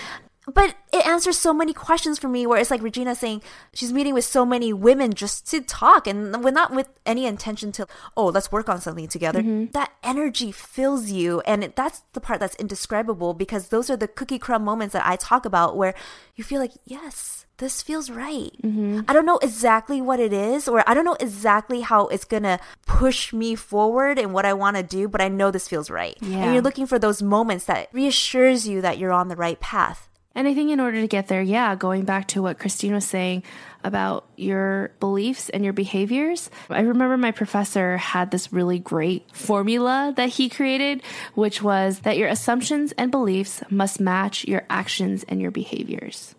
but 0.53 0.77
it 0.93 1.05
answers 1.07 1.37
so 1.37 1.53
many 1.53 1.73
questions 1.73 2.19
for 2.19 2.29
me 2.29 2.47
where 2.47 2.59
it's 2.59 2.71
like 2.71 2.83
regina 2.83 3.15
saying 3.15 3.43
she's 3.75 3.93
meeting 3.93 4.15
with 4.15 4.25
so 4.25 4.47
many 4.47 4.73
women 4.73 5.13
just 5.13 5.49
to 5.51 5.61
talk 5.61 6.07
and 6.07 6.43
we're 6.45 6.51
not 6.51 6.73
with 6.73 6.89
any 7.05 7.27
intention 7.27 7.73
to 7.73 7.87
oh 8.17 8.27
let's 8.27 8.53
work 8.53 8.69
on 8.69 8.81
something 8.81 9.09
together 9.09 9.41
mm-hmm. 9.41 9.71
that 9.73 9.93
energy 10.03 10.53
fills 10.53 11.11
you 11.11 11.41
and 11.41 11.73
that's 11.75 12.03
the 12.13 12.21
part 12.21 12.39
that's 12.39 12.55
indescribable 12.57 13.35
because 13.35 13.69
those 13.69 13.91
are 13.91 13.97
the 13.97 14.09
cookie 14.09 14.39
crumb 14.39 14.65
moments 14.65 14.93
that 14.93 15.05
i 15.05 15.17
talk 15.17 15.45
about 15.45 15.77
where 15.77 15.95
you 16.37 16.45
feel 16.45 16.61
like 16.61 16.73
yes 16.85 17.36
this 17.59 17.83
feels 17.83 18.11
right. 18.11 18.53
Mm-hmm. 18.63 19.01
I 19.09 19.13
don't 19.13 19.27
know 19.27 19.39
exactly 19.39 20.01
what 20.01 20.21
it 20.21 20.33
is, 20.33 20.69
or 20.69 20.89
I 20.89 20.95
don't 20.95 21.05
know 21.05 21.17
exactly 21.19 21.81
how 21.81 22.07
it's 22.09 22.25
gonna 22.25 22.61
push 22.87 23.33
me 23.33 23.55
forward 23.55 24.19
and 24.19 24.33
what 24.33 24.45
I 24.45 24.53
wanna 24.53 24.83
do, 24.83 25.09
but 25.09 25.21
I 25.21 25.29
know 25.29 25.51
this 25.51 25.69
feels 25.69 25.91
right. 25.91 26.17
Yeah. 26.21 26.39
And 26.39 26.55
you're 26.55 26.63
looking 26.63 26.87
for 26.87 26.99
those 26.99 27.23
moments 27.23 27.65
that 27.67 27.89
reassures 27.93 28.69
you 28.69 28.81
that 28.83 28.99
you're 28.99 29.13
on 29.13 29.29
the 29.29 29.37
right 29.37 29.59
path. 29.61 30.09
And 30.37 30.47
I 30.47 30.53
think 30.53 30.71
in 30.71 30.81
order 30.81 31.01
to 31.01 31.09
get 31.09 31.29
there, 31.29 31.41
yeah, 31.41 31.75
going 31.77 32.05
back 32.05 32.29
to 32.29 32.43
what 32.43 32.59
Christine 32.59 32.93
was 32.93 33.07
saying 33.07 33.43
about 33.83 34.29
your 34.37 34.93
beliefs 35.01 35.49
and 35.49 35.65
your 35.65 35.73
behaviors, 35.73 36.51
I 36.69 36.83
remember 36.83 37.17
my 37.17 37.31
professor 37.31 37.97
had 37.97 38.31
this 38.31 38.53
really 38.53 38.79
great 38.79 39.35
formula 39.35 40.13
that 40.17 40.29
he 40.29 40.51
created, 40.51 41.03
which 41.33 41.63
was 41.63 42.01
that 42.01 42.19
your 42.19 42.29
assumptions 42.29 42.93
and 42.99 43.11
beliefs 43.11 43.63
must 43.71 43.99
match 43.99 44.45
your 44.45 44.65
actions 44.69 45.25
and 45.27 45.41
your 45.41 45.51
behaviors. 45.51 46.35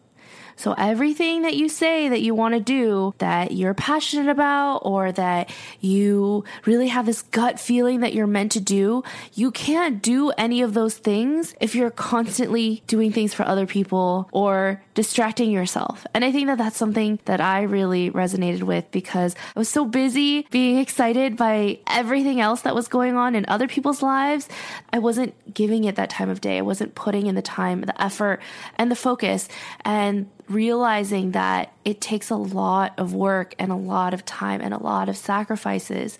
So 0.58 0.74
everything 0.74 1.44
that 1.44 1.56
you 1.56 1.70
say 1.70 2.10
that 2.10 2.22
you 2.22 2.34
want 2.34 2.56
to 2.56 2.60
do, 2.60 3.14
that 3.20 3.52
you're 3.52 3.76
passionate 3.76 4.30
about, 4.30 4.80
or 4.80 5.12
that 5.12 5.54
you 5.80 6.44
really 6.66 6.88
have 6.88 7.06
this 7.06 7.22
gut 7.22 7.60
feeling 7.60 8.00
that 8.00 8.14
you're 8.14 8.28
meant 8.28 8.54
to 8.54 8.60
do, 8.60 9.04
you 9.36 9.52
can't 9.52 10.02
do 10.02 10.32
any 10.32 10.64
of 10.64 10.74
those 10.74 10.98
things 10.98 11.54
if 11.62 11.76
you're 11.76 11.92
constantly 11.92 12.82
doing 12.88 13.12
things 13.12 13.36
for 13.36 13.44
other 13.44 13.68
people 13.68 14.28
or 14.32 14.82
distracting 14.98 15.52
yourself. 15.52 16.08
And 16.16 16.26
I 16.26 16.32
think 16.32 16.48
that 16.48 16.58
that's 16.58 16.76
something 16.76 17.20
that 17.26 17.40
I 17.40 17.62
really 17.62 18.10
resonated 18.10 18.64
with 18.64 18.90
because 18.90 19.36
I 19.56 19.60
was 19.60 19.70
so 19.70 19.86
busy 19.86 20.48
being 20.50 20.80
excited 20.80 21.38
by 21.38 21.78
everything 21.86 22.42
else 22.42 22.62
that 22.62 22.74
was 22.74 22.88
going 22.88 23.16
on 23.16 23.36
in 23.36 23.46
other 23.48 23.68
people's 23.68 24.02
lives. 24.02 24.50
I 24.92 24.98
wasn't 24.98 25.54
giving 25.54 25.84
it 25.84 25.98
that 25.98 26.10
time 26.10 26.32
of 26.32 26.42
day. 26.42 26.58
I 26.58 26.64
wasn't 26.64 26.96
putting 26.96 27.28
in 27.28 27.36
the 27.36 27.44
time, 27.44 27.82
the 27.82 28.02
effort, 28.02 28.42
and 28.80 28.90
the 28.90 28.96
focus. 28.96 29.48
And 29.82 30.32
realizing 30.50 31.32
that 31.32 31.74
it 31.86 32.02
takes 32.02 32.32
a 32.32 32.36
lot 32.36 32.98
of 32.98 33.14
work 33.14 33.54
and 33.60 33.72
a 33.72 33.76
lot 33.76 34.16
of 34.16 34.26
time 34.26 34.62
and 34.62 34.74
a 34.74 34.82
lot 34.82 35.10
of 35.10 35.18
sacrifices 35.18 36.18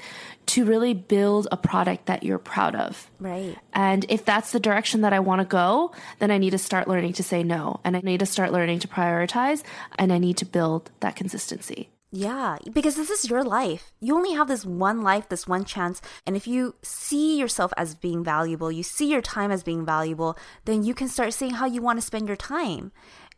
to 0.48 0.66
really 0.66 0.94
build 0.94 1.48
a 1.52 1.58
product 1.58 2.08
that 2.08 2.24
you're 2.24 2.40
proud 2.40 2.76
of. 2.76 3.10
Right. 3.20 3.58
And 3.74 4.06
if 4.10 4.26
that's 4.26 4.52
the 4.52 4.60
direction 4.60 5.02
that 5.02 5.14
I 5.14 5.20
want 5.20 5.42
to 5.42 5.46
go, 5.46 5.94
then 6.20 6.32
I 6.32 6.38
need 6.38 6.52
to 6.52 6.58
start 6.58 6.88
learning 6.88 7.14
to 7.14 7.24
say 7.24 7.44
no 7.44 7.80
and 7.84 7.96
I 7.96 8.02
need 8.02 8.20
to 8.22 8.26
start 8.26 8.52
learning 8.52 8.80
to 8.80 8.88
prioritize 8.88 9.64
and 10.00 10.12
I 10.12 10.18
need 10.18 10.38
to 10.38 10.46
build 10.46 10.90
that 11.02 11.16
consistency. 11.16 11.90
Yeah, 12.10 12.58
because 12.72 12.96
this 12.96 13.10
is 13.10 13.30
your 13.30 13.44
life. 13.44 13.92
You 14.00 14.16
only 14.16 14.34
have 14.34 14.48
this 14.48 14.66
one 14.66 15.02
life, 15.02 15.28
this 15.28 15.46
one 15.46 15.66
chance. 15.66 16.02
And 16.26 16.38
if 16.38 16.48
you 16.48 16.76
see 16.82 17.38
yourself 17.38 17.74
as 17.76 17.96
being 17.96 18.24
valuable, 18.24 18.72
you 18.72 18.82
see 18.82 19.12
your 19.12 19.22
time 19.22 19.52
as 19.52 19.62
being 19.62 19.86
valuable, 19.86 20.38
then 20.64 20.84
you 20.84 20.94
can 20.94 21.10
start 21.10 21.34
seeing 21.34 21.56
how 21.56 21.66
you 21.66 21.82
want 21.82 22.00
to 22.00 22.06
spend 22.06 22.28
your 22.28 22.38
time 22.38 22.94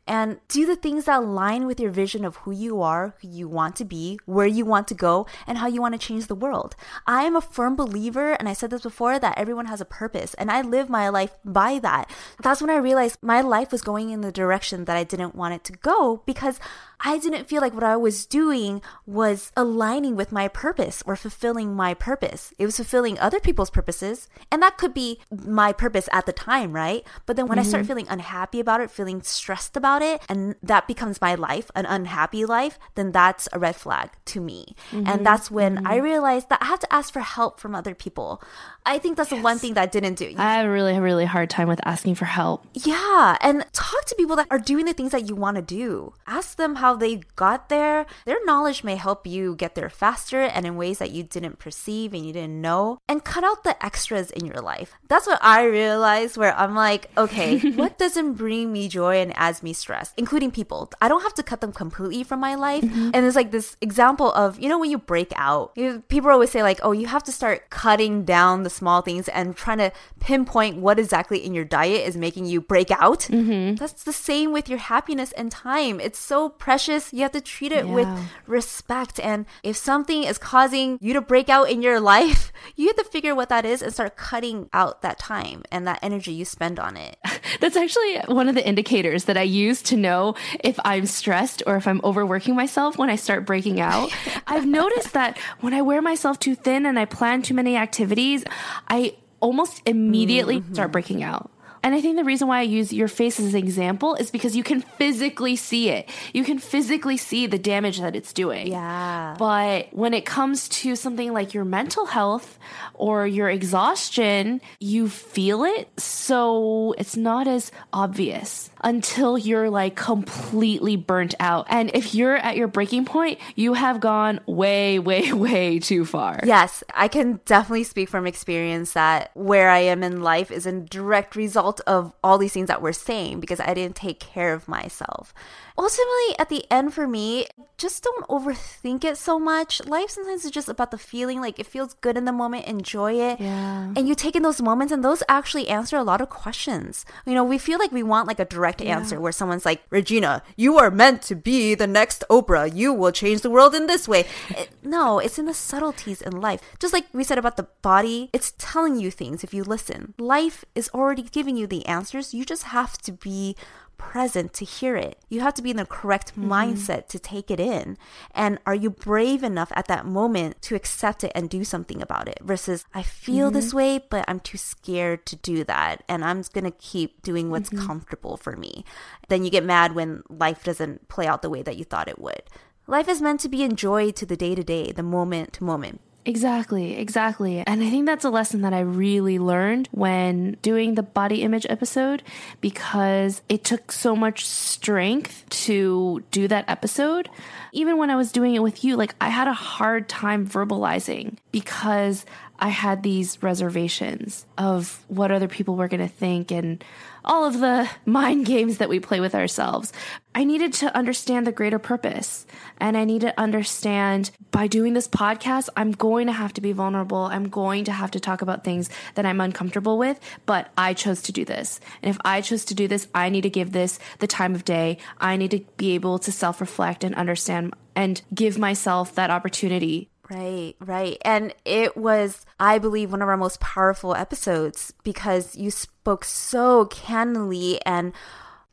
and 0.10 0.40
do 0.48 0.66
the 0.66 0.76
things 0.76 1.06
that 1.06 1.20
align 1.20 1.68
with 1.68 1.80
your 1.80 1.92
vision 1.92 2.26
of 2.26 2.38
who 2.38 2.52
you 2.52 2.82
are, 2.82 3.14
who 3.22 3.28
you 3.30 3.48
want 3.48 3.76
to 3.76 3.86
be, 3.86 4.20
where 4.26 4.48
you 4.48 4.66
want 4.66 4.88
to 4.88 4.96
go, 4.96 5.28
and 5.46 5.60
how 5.60 5.68
you 5.68 5.82
want 5.82 5.94
to 5.94 6.00
change 6.00 6.26
the 6.26 6.34
world. 6.34 6.76
I 7.06 7.26
am 7.26 7.36
a 7.36 7.42
firm 7.42 7.76
believer, 7.76 8.34
and 8.34 8.50
I 8.50 8.54
said 8.54 8.72
this 8.72 8.82
before, 8.82 9.20
that 9.20 9.38
everyone 9.38 9.68
has 9.68 9.82
a 9.82 9.86
purpose, 9.86 10.34
and 10.34 10.50
I 10.50 10.62
live 10.62 10.90
my 10.90 11.10
life 11.10 11.38
by 11.46 11.78
that. 11.80 12.10
That's 12.42 12.60
when 12.60 12.72
I 12.72 12.78
realized 12.78 13.20
my 13.22 13.42
life 13.42 13.72
was 13.72 13.84
going 13.84 14.10
in 14.10 14.22
the 14.22 14.32
direction 14.32 14.86
that 14.86 14.98
I 14.98 15.04
didn't 15.04 15.36
want 15.36 15.54
it 15.54 15.64
to 15.66 15.74
go 15.74 16.24
because 16.26 16.60
I 17.02 17.18
didn't 17.18 17.48
feel 17.48 17.62
like 17.62 17.74
what 17.74 17.84
I 17.84 17.96
was 17.96 18.26
doing 18.26 18.82
was 19.06 19.52
aligning 19.56 20.16
with 20.16 20.32
my 20.32 20.48
purpose 20.48 21.02
or 21.06 21.16
fulfilling 21.16 21.76
my 21.76 21.94
purpose. 21.94 22.54
It 22.60 22.66
was 22.66 22.76
fulfilling 22.76 23.18
other 23.20 23.40
people's 23.40 23.70
purposes. 23.70 24.28
And 24.52 24.62
that 24.62 24.78
could 24.78 24.94
be 24.94 25.20
my 25.32 25.72
purpose 25.72 26.10
at 26.12 26.26
the 26.26 26.34
time, 26.34 26.74
right? 26.74 27.06
But 27.26 27.36
then 27.36 27.48
when 27.48 27.58
mm-hmm. 27.58 27.66
I 27.66 27.70
start 27.70 27.84
mm-hmm. 27.84 27.88
feeling 27.88 28.08
unhappy 28.10 28.60
about 28.60 28.82
it, 28.82 28.92
feeling 28.92 29.22
stressed 29.22 29.78
about 29.78 30.02
it, 30.02 30.22
and 30.28 30.56
that 30.62 30.88
becomes 30.88 31.22
my 31.22 31.36
life, 31.36 31.72
an 31.76 31.86
unhappy 31.86 32.46
life, 32.46 32.78
then 32.96 33.12
that's 33.12 33.48
a 33.54 33.60
red 33.60 33.76
flag 33.76 34.12
to 34.26 34.42
me. 34.42 34.76
Mm-hmm. 34.92 35.08
And 35.08 35.26
that's 35.26 35.50
when 35.50 35.78
mm-hmm. 35.78 35.88
I 35.88 35.98
realized 35.98 36.50
that 36.50 36.62
I 36.62 36.66
have 36.66 36.80
to 36.80 36.94
ask 36.94 37.14
for 37.14 37.22
help 37.22 37.60
from 37.60 37.76
other 37.76 37.96
people. 37.96 38.42
I 38.86 38.98
think 38.98 39.18
that's 39.18 39.32
yes. 39.32 39.40
the 39.40 39.44
one 39.44 39.60
thing 39.60 39.76
that 39.76 39.82
I 39.84 39.86
didn't 39.86 40.16
do. 40.16 40.34
I 40.38 40.56
have 40.56 40.66
a 40.66 40.72
really, 40.72 41.00
really 41.00 41.26
hard 41.26 41.50
time 41.50 41.68
with 41.68 41.80
asking 41.86 42.16
for 42.16 42.26
help. 42.26 42.66
Yeah. 42.74 43.38
And 43.42 43.66
talk 43.72 44.06
to 44.06 44.16
people 44.16 44.36
that 44.36 44.48
are 44.52 44.60
doing 44.60 44.86
the 44.86 44.94
things 44.94 45.12
that 45.12 45.30
you 45.30 45.36
want 45.36 45.56
to 45.56 45.62
do. 45.62 46.14
Ask 46.28 46.58
them 46.58 46.76
how 46.76 46.89
they 46.96 47.22
got 47.36 47.70
there. 47.70 48.06
Their 48.26 48.44
knowledge 48.46 48.84
may 48.84 48.96
help 48.96 49.28
you 49.28 49.56
get 49.56 49.76
there 49.76 49.90
faster 49.90 50.42
and 50.42 50.66
in 50.66 50.76
ways 50.76 51.00
that 51.00 51.12
you 51.12 51.24
didn't 51.24 51.60
perceive 51.60 52.14
and 52.14 52.26
you 52.26 52.34
didn't 52.34 52.62
know. 52.62 53.00
And 53.08 53.24
cut 53.24 53.44
out 53.44 53.64
the 53.64 53.84
extras 53.84 54.32
in 54.32 54.46
your 54.46 54.62
life. 54.62 54.94
That's 55.08 55.28
what 55.28 55.40
I 55.42 55.64
realized 55.64 56.38
where 56.38 56.56
I'm 56.56 56.76
like, 56.76 57.10
okay, 57.18 57.60
what 57.76 57.98
doesn't 57.98 58.34
bring 58.34 58.72
me 58.72 58.88
joy 58.88 59.18
and 59.18 59.36
adds 59.38 59.64
me 59.64 59.74
stress, 59.74 60.14
including 60.18 60.52
people. 60.52 60.92
I 61.02 61.08
don't 61.08 61.24
have 61.24 61.34
to 61.36 61.44
cut 61.44 61.62
them 61.62 61.72
completely 61.72 62.24
from 62.24 62.40
my 62.40 62.56
life. 62.56 62.84
Mm-hmm. 62.84 63.12
And 63.14 63.26
it's 63.26 63.36
like 63.36 63.52
this 63.52 63.78
example 63.82 64.32
of, 64.34 64.60
you 64.60 64.70
know, 64.70 64.80
when 64.80 64.92
you 64.92 64.98
break 64.98 65.32
out, 65.36 65.72
you, 65.76 66.04
people 66.08 66.30
always 66.30 66.52
say, 66.52 66.64
like, 66.64 66.80
oh, 66.84 66.92
you 66.92 67.08
have 67.08 67.24
to 67.24 67.32
start 67.32 67.70
cutting 67.70 68.24
down 68.24 68.64
the 68.64 68.70
small 68.70 69.02
things 69.02 69.28
and 69.30 69.56
trying 69.56 69.78
to 69.80 69.92
pinpoint 70.20 70.78
what 70.78 71.00
exactly 71.00 71.46
in 71.46 71.54
your 71.54 71.66
diet 71.66 72.08
is 72.08 72.18
making 72.18 72.46
you 72.46 72.62
break 72.62 72.92
out. 72.92 73.22
Mm-hmm. 73.22 73.76
That's 73.76 74.04
the 74.04 74.14
same 74.14 74.52
with 74.52 74.70
your 74.70 74.80
happiness 74.80 75.32
and 75.34 75.52
time. 75.52 76.00
It's 76.00 76.20
so 76.20 76.50
precious 76.50 76.79
precious. 76.80 77.12
You 77.12 77.24
have 77.24 77.34
to 77.34 77.42
treat 77.42 77.74
it 77.74 77.88
with 77.88 78.08
respect. 78.48 79.20
And 79.20 79.46
if 79.64 79.76
something 79.76 80.24
is 80.24 80.38
causing 80.38 80.98
you 81.02 81.14
to 81.14 81.22
break 81.22 81.50
out 81.50 81.70
in 81.70 81.82
your 81.82 82.00
life, 82.16 82.54
you 82.76 82.88
have 82.88 82.96
to 82.96 83.04
figure 83.04 83.36
what 83.36 83.50
that 83.50 83.66
is 83.66 83.82
and 83.82 83.94
start 83.94 84.16
cutting 84.16 84.70
out 84.72 85.02
that 85.02 85.20
time 85.20 85.64
and 85.72 85.86
that 85.88 86.00
energy 86.02 86.32
you 86.32 86.46
spend 86.46 86.80
on 86.80 86.96
it. 86.96 87.18
That's 87.60 87.76
actually 87.76 88.18
one 88.28 88.48
of 88.48 88.56
the 88.56 88.66
indicators 88.66 89.26
that 89.26 89.36
I 89.36 89.42
use 89.42 89.82
to 89.84 89.98
know 89.98 90.36
if 90.64 90.80
I'm 90.86 91.06
stressed 91.06 91.64
or 91.68 91.76
if 91.76 91.86
I'm 91.86 92.00
overworking 92.04 92.56
myself 92.56 92.98
when 92.98 93.10
I 93.10 93.18
start 93.18 93.46
breaking 93.46 93.82
out. 93.82 94.10
I've 94.48 94.66
noticed 94.66 95.14
that 95.14 95.38
when 95.60 95.74
I 95.74 95.82
wear 95.82 96.02
myself 96.02 96.40
too 96.40 96.56
thin 96.56 96.86
and 96.86 96.98
I 96.98 97.06
plan 97.06 97.42
too 97.42 97.54
many 97.54 97.76
activities, 97.76 98.46
I 98.88 99.16
almost 99.42 99.82
immediately 99.86 100.62
mm-hmm. 100.62 100.74
start 100.74 100.92
breaking 100.92 101.24
out. 101.24 101.52
And 101.84 101.96
I 101.96 102.02
think 102.02 102.18
the 102.18 102.24
reason 102.24 102.48
why 102.48 102.60
I 102.60 102.64
use 102.64 102.92
your 102.92 103.08
face 103.08 103.40
as 103.40 103.54
an 103.54 103.60
example 103.60 104.16
is 104.16 104.32
because 104.32 104.56
you 104.56 104.64
can 104.64 104.82
physically 104.82 105.56
see 105.56 105.90
it. 105.90 106.10
You 106.34 106.44
can 106.44 106.60
physically 106.60 107.18
see 107.18 107.48
the 107.48 107.60
damage 107.60 108.00
that 108.00 108.16
it's 108.16 108.34
doing. 108.34 108.68
Yeah. 108.68 109.36
But 109.38 109.88
when 109.92 110.14
it 110.14 110.26
comes 110.26 110.68
to 110.70 110.96
something 110.96 111.34
like 111.34 111.54
your 111.54 111.66
mental 111.66 112.06
health 112.06 112.60
or 112.94 113.26
your 113.26 113.50
exhaustion, 113.50 114.62
you 114.80 115.10
feel 115.10 115.64
it. 115.64 115.90
So 116.00 116.94
it's 116.98 117.16
not 117.16 117.48
as 117.48 117.72
obvious 117.94 118.70
until 118.82 119.38
you're 119.38 119.70
like 119.70 119.96
completely 119.96 120.96
burnt 120.96 121.36
out. 121.40 121.66
And 121.70 121.92
if 121.94 122.14
you're 122.14 122.38
at 122.38 122.58
your 122.58 122.68
breaking 122.68 123.06
point, 123.06 123.40
you 123.56 123.74
have 123.74 124.00
gone 124.00 124.40
way, 124.46 125.00
way, 125.00 125.32
way 125.34 125.80
too 125.80 126.06
far. 126.06 126.40
Yes, 126.44 126.84
I 126.94 127.08
can 127.08 127.40
definitely 127.46 127.84
speak 127.84 128.10
from 128.10 128.28
experience 128.28 128.94
that 128.94 129.32
where 129.34 129.70
I 129.70 129.80
am 129.80 130.04
in 130.04 130.22
life 130.22 130.52
is 130.52 130.66
a 130.66 130.72
direct 130.72 131.36
result 131.36 131.69
of 131.82 132.14
all 132.24 132.38
these 132.38 132.54
things 132.54 132.68
that 132.68 132.82
we're 132.82 132.94
saying 132.94 133.40
because 133.40 133.60
I 133.60 133.74
didn't 133.74 133.96
take 133.96 134.20
care 134.20 134.54
of 134.54 134.68
myself. 134.68 135.34
Ultimately, 135.78 136.36
at 136.38 136.50
the 136.50 136.66
end 136.70 136.94
for 136.94 137.08
me, 137.08 137.48
just 137.78 138.04
don't 138.04 138.28
overthink 138.28 139.06
it 139.06 139.18
so 139.18 139.40
much. 139.40 139.86
Life 139.86 140.10
sometimes 140.10 140.44
is 140.44 140.52
just 140.52 140.68
about 140.68 140.92
the 140.92 140.98
feeling 140.98 141.40
like 141.40 141.58
it 141.58 141.66
feels 141.66 141.94
good 141.96 142.18
in 142.18 142.26
the 142.26 142.34
moment, 142.34 142.66
enjoy 142.66 143.14
it. 143.14 143.40
Yeah. 143.40 143.94
And 143.96 144.06
you 144.08 144.14
take 144.14 144.36
in 144.36 144.44
those 144.44 144.62
moments, 144.62 144.92
and 144.92 145.06
those 145.06 145.24
actually 145.30 145.70
answer 145.70 145.96
a 145.96 146.04
lot 146.04 146.20
of 146.20 146.30
questions. 146.30 147.06
You 147.26 147.34
know, 147.34 147.46
we 147.46 147.58
feel 147.58 147.80
like 147.80 147.94
we 147.94 148.04
want 148.04 148.28
like 148.28 148.40
a 148.40 148.46
direct 148.46 148.82
answer 148.82 149.22
where 149.22 149.32
someone's 149.32 149.64
like, 149.66 149.82
Regina, 149.90 150.44
you 150.58 150.78
are 150.78 150.92
meant 150.92 151.22
to 151.24 151.36
be 151.36 151.76
the 151.76 151.88
next 151.88 152.26
Oprah. 152.30 152.74
You 152.76 152.92
will 152.92 153.14
change 153.14 153.40
the 153.42 153.50
world 153.50 153.74
in 153.74 153.88
this 153.88 154.06
way. 154.08 154.26
It- 154.50 154.70
no, 154.84 155.20
it's 155.20 155.40
in 155.40 155.46
the 155.46 155.54
subtleties 155.54 156.22
in 156.22 156.42
life. 156.42 156.60
Just 156.80 156.94
like 156.94 157.06
we 157.14 157.24
said 157.24 157.38
about 157.38 157.56
the 157.56 157.68
body, 157.82 158.30
it's 158.34 158.54
telling 158.58 159.00
you 159.00 159.12
things 159.12 159.44
if 159.46 159.54
you 159.54 159.64
listen. 159.64 160.14
Life 160.18 160.66
is 160.76 160.90
already 160.94 161.22
giving 161.24 161.56
you 161.56 161.59
the 161.68 161.86
answers. 161.86 162.34
You 162.34 162.46
just 162.46 162.64
have 162.64 162.98
to 163.00 163.12
be 163.12 163.56
present 164.00 164.54
to 164.54 164.66
hear 164.66 164.96
it. 164.96 165.20
You 165.30 165.42
have 165.42 165.54
to 165.56 165.62
be 165.62 165.70
in 165.70 165.78
the 165.78 165.86
correct 165.86 166.32
mm-hmm. 166.32 166.52
mindset 166.52 167.08
to 167.10 167.20
take 167.20 167.52
it 167.52 167.60
in. 167.60 167.98
And 168.34 168.58
are 168.66 168.74
you 168.74 168.90
brave 168.90 169.44
enough 169.44 169.72
at 169.76 169.88
that 169.88 170.08
moment 170.08 170.62
to 170.64 170.76
accept 170.76 171.24
it 171.24 171.32
and 171.36 171.50
do 171.50 171.64
something 171.64 172.02
about 172.02 172.28
it 172.28 172.40
versus 172.42 172.86
I 172.94 173.04
feel 173.04 173.52
this 173.52 173.68
mm-hmm. 173.68 173.78
way, 173.78 174.06
but 174.10 174.26
I'm 174.28 174.40
too 174.40 174.58
scared 174.58 175.28
to 175.28 175.36
do 175.36 175.64
that. 175.66 176.04
And 176.08 176.26
I'm 176.26 176.42
going 176.54 176.64
to 176.64 176.72
keep 176.72 177.22
doing 177.22 177.52
what's 177.52 177.70
mm-hmm. 177.70 177.86
comfortable 177.86 178.38
for 178.38 178.56
me. 178.56 178.84
Then 179.28 179.44
you 179.44 179.52
get 179.52 179.66
mad 179.66 179.94
when 179.94 180.24
life 180.30 180.64
doesn't 180.64 181.10
play 181.10 181.28
out 181.28 181.44
the 181.44 181.50
way 181.50 181.62
that 181.62 181.78
you 181.78 181.84
thought 181.84 182.08
it 182.08 182.20
would. 182.20 182.44
Life 182.88 183.08
is 183.08 183.22
meant 183.22 183.42
to 183.42 183.50
be 183.50 183.62
enjoyed 183.62 184.16
to 184.16 184.26
the 184.26 184.38
day 184.38 184.56
to 184.56 184.64
day, 184.64 184.92
the 184.92 185.04
moment 185.04 185.54
to 185.54 185.64
moment. 185.64 186.02
Exactly, 186.30 186.96
exactly. 186.96 187.64
And 187.66 187.82
I 187.82 187.90
think 187.90 188.06
that's 188.06 188.24
a 188.24 188.30
lesson 188.30 188.62
that 188.62 188.72
I 188.72 188.82
really 188.82 189.40
learned 189.40 189.90
when 189.90 190.58
doing 190.62 190.94
the 190.94 191.02
body 191.02 191.42
image 191.42 191.66
episode 191.68 192.22
because 192.62 193.42
it 193.50 193.64
took 193.64 193.92
so 193.92 194.16
much 194.16 194.46
strength 194.46 195.44
to 195.66 196.24
do 196.30 196.48
that 196.48 196.66
episode. 196.68 197.32
Even 197.72 197.98
when 197.98 198.12
I 198.12 198.16
was 198.16 198.32
doing 198.32 198.54
it 198.54 198.62
with 198.62 198.84
you, 198.84 198.96
like 198.96 199.16
I 199.20 199.30
had 199.30 199.48
a 199.48 199.54
hard 199.54 200.08
time 200.08 200.48
verbalizing 200.48 201.38
because 201.52 202.28
I 202.60 202.70
had 202.70 203.02
these 203.02 203.42
reservations 203.42 204.46
of 204.56 205.04
what 205.08 205.32
other 205.32 205.48
people 205.48 205.78
were 205.78 205.88
going 205.88 206.08
to 206.08 206.08
think 206.08 206.52
and 206.52 206.84
all 207.30 207.46
of 207.46 207.60
the 207.60 207.90
mind 208.06 208.46
games 208.46 208.80
that 208.80 208.90
we 208.90 209.00
play 209.00 209.22
with 209.22 209.36
ourselves. 209.36 209.94
I 210.36 210.44
needed 210.44 210.74
to 210.74 210.96
understand 210.96 211.48
the 211.48 211.52
greater 211.52 211.80
purpose. 211.80 212.46
And 212.80 212.98
I 212.98 213.06
need 213.06 213.22
to 213.22 213.40
understand 213.40 214.32
by 214.52 214.68
doing 214.68 214.94
this 214.94 215.08
podcast, 215.08 215.70
I'm 215.78 215.92
going 215.92 216.28
to 216.28 216.34
have 216.34 216.54
to 216.54 216.62
be 216.62 216.72
vulnerable. 216.72 217.24
I'm 217.26 217.50
going 217.50 217.86
to 217.86 217.92
have 217.92 218.12
to 218.12 218.20
talk 218.20 218.42
about 218.42 218.64
things 218.64 218.90
that 219.16 219.26
I'm 219.26 219.42
uncomfortable 219.42 219.98
with, 219.98 220.20
but 220.46 220.70
I 220.78 220.94
chose 220.94 221.22
to 221.24 221.32
do 221.32 221.46
this. 221.46 221.80
And 222.02 222.10
if 222.10 222.18
I 222.26 222.42
chose 222.42 222.66
to 222.66 222.76
do 222.76 222.88
this, 222.88 223.08
I 223.14 223.30
need 223.30 223.42
to 223.42 223.50
give 223.50 223.72
this 223.72 224.00
the 224.20 224.28
time 224.28 224.56
of 224.56 224.66
day. 224.66 224.98
I 225.20 225.38
need 225.38 225.52
to 225.52 225.60
be 225.78 225.96
able 225.96 226.20
to 226.20 226.32
self 226.32 226.62
reflect 226.62 227.04
and 227.04 227.16
understand 227.16 227.74
and 227.96 228.22
give 228.34 228.58
myself 228.58 229.16
that 229.16 229.30
opportunity 229.30 230.10
Right, 230.30 230.76
right. 230.80 231.18
And 231.26 231.56
it 231.66 231.98
was, 231.98 232.46
I 232.60 232.78
believe, 232.78 233.12
one 233.12 233.24
of 233.24 233.30
our 233.30 233.38
most 233.38 233.60
powerful 233.60 234.14
episodes 234.14 234.94
because 235.04 235.56
you 235.56 235.72
spoke 235.72 236.24
so 236.24 236.86
candidly 236.86 237.82
and 237.84 238.14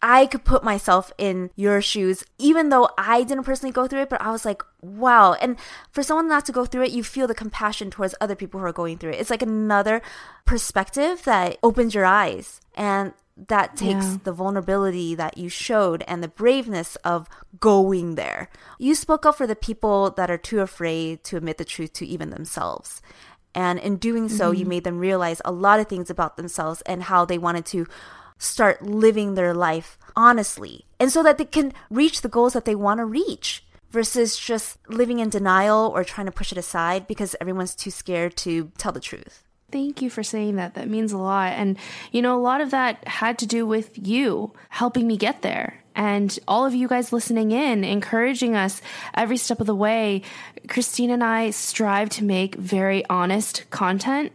I 0.03 0.27
could 0.27 0.45
put 0.45 0.63
myself 0.63 1.11
in 1.17 1.51
your 1.57 1.81
shoes, 1.81 2.25
even 2.39 2.69
though 2.69 2.91
I 2.99 3.23
didn't 3.23 3.45
personally 3.45 3.73
go 3.73 3.87
through 3.87 4.03
it, 4.03 4.11
but 4.11 4.21
I 4.21 4.31
was 4.31 4.45
like, 4.45 4.63
wow. 4.83 5.33
And 5.33 5.57
for 5.91 6.03
someone 6.03 6.29
not 6.29 6.45
to 6.47 6.53
go 6.53 6.67
through 6.67 6.85
it, 6.85 6.93
you 6.93 7.03
feel 7.03 7.27
the 7.27 7.35
compassion 7.35 7.91
towards 7.91 8.15
other 8.21 8.37
people 8.37 8.61
who 8.61 8.67
are 8.67 8.73
going 8.73 8.99
through 8.99 9.13
it. 9.13 9.21
It's 9.21 9.31
like 9.31 9.41
another 9.41 10.03
perspective 10.45 11.25
that 11.25 11.57
opens 11.63 11.95
your 11.95 12.05
eyes. 12.05 12.61
And 12.75 13.15
that 13.37 13.77
takes 13.77 14.07
Yeah. 14.07 14.17
the 14.25 14.33
vulnerability 14.33 15.15
that 15.15 15.37
you 15.37 15.49
showed 15.49 16.03
and 16.07 16.23
the 16.23 16.29
braveness 16.29 16.97
of 16.97 17.29
going 17.61 18.15
there. 18.15 18.49
You 18.79 18.95
spoke 18.95 19.27
up 19.27 19.37
for 19.37 19.47
the 19.47 19.57
people 19.57 20.11
that 20.13 20.31
are 20.31 20.39
too 20.39 20.61
afraid 20.61 21.23
to 21.25 21.37
admit 21.37 21.59
the 21.59 21.65
truth 21.65 21.93
to 21.95 22.07
even 22.07 22.31
themselves. 22.31 23.03
And 23.55 23.79
in 23.79 23.97
doing 23.97 24.29
so, 24.29 24.51
you 24.51 24.61
mm-hmm. 24.61 24.69
made 24.69 24.85
them 24.85 24.99
realize 24.99 25.41
a 25.45 25.53
lot 25.53 25.81
of 25.81 25.87
things 25.87 26.11
about 26.11 26.37
themselves 26.37 26.83
and 26.83 27.05
how 27.05 27.25
they 27.25 27.39
wanted 27.39 27.65
to 27.67 27.87
start 28.39 28.83
living 28.83 29.35
their 29.35 29.55
life 29.55 29.99
honestly. 30.15 30.85
And 30.99 31.13
so 31.13 31.23
that 31.23 31.39
they 31.39 31.45
can 31.45 31.73
reach 31.91 32.21
the 32.21 32.29
goals 32.29 32.53
that 32.55 32.65
they 32.65 32.75
want 32.75 32.99
to 32.99 33.05
reach 33.05 33.65
versus 33.91 34.37
just 34.39 34.79
living 34.89 35.21
in 35.21 35.31
denial 35.31 35.91
or 35.95 36.05
trying 36.05 36.27
to 36.27 36.33
push 36.33 36.53
it 36.53 36.59
aside 36.59 37.07
because 37.07 37.37
everyone's 37.41 37.75
too 37.75 37.91
scared 37.91 38.37
to 38.37 38.71
tell 38.77 38.93
the 38.93 39.01
truth. 39.01 39.46
Thank 39.77 40.01
you 40.01 40.09
for 40.09 40.23
saying 40.23 40.57
that. 40.57 40.73
That 40.73 40.89
means 40.89 41.13
a 41.13 41.19
lot. 41.19 41.53
And, 41.53 41.77
you 42.11 42.23
know, 42.23 42.35
a 42.35 42.41
lot 42.41 42.63
of 42.63 42.71
that 42.71 43.07
had 43.07 43.39
to 43.41 43.47
do 43.47 43.67
with 43.67 43.91
you 44.09 44.55
helping 44.71 45.07
me 45.07 45.19
get 45.19 45.43
there. 45.43 45.85
And 45.95 46.39
all 46.49 46.65
of 46.65 46.75
you 46.75 46.89
guys 46.89 47.13
listening 47.13 47.53
in, 47.53 47.85
encouraging 47.85 48.57
us 48.57 48.81
every 49.13 49.37
step 49.37 49.61
of 49.61 49.67
the 49.67 49.75
way. 49.75 50.23
Christine 50.67 51.11
and 51.11 51.23
I 51.23 51.51
strive 51.51 52.09
to 52.11 52.25
make 52.25 52.55
very 52.55 53.05
honest 53.11 53.69
content. 53.69 54.33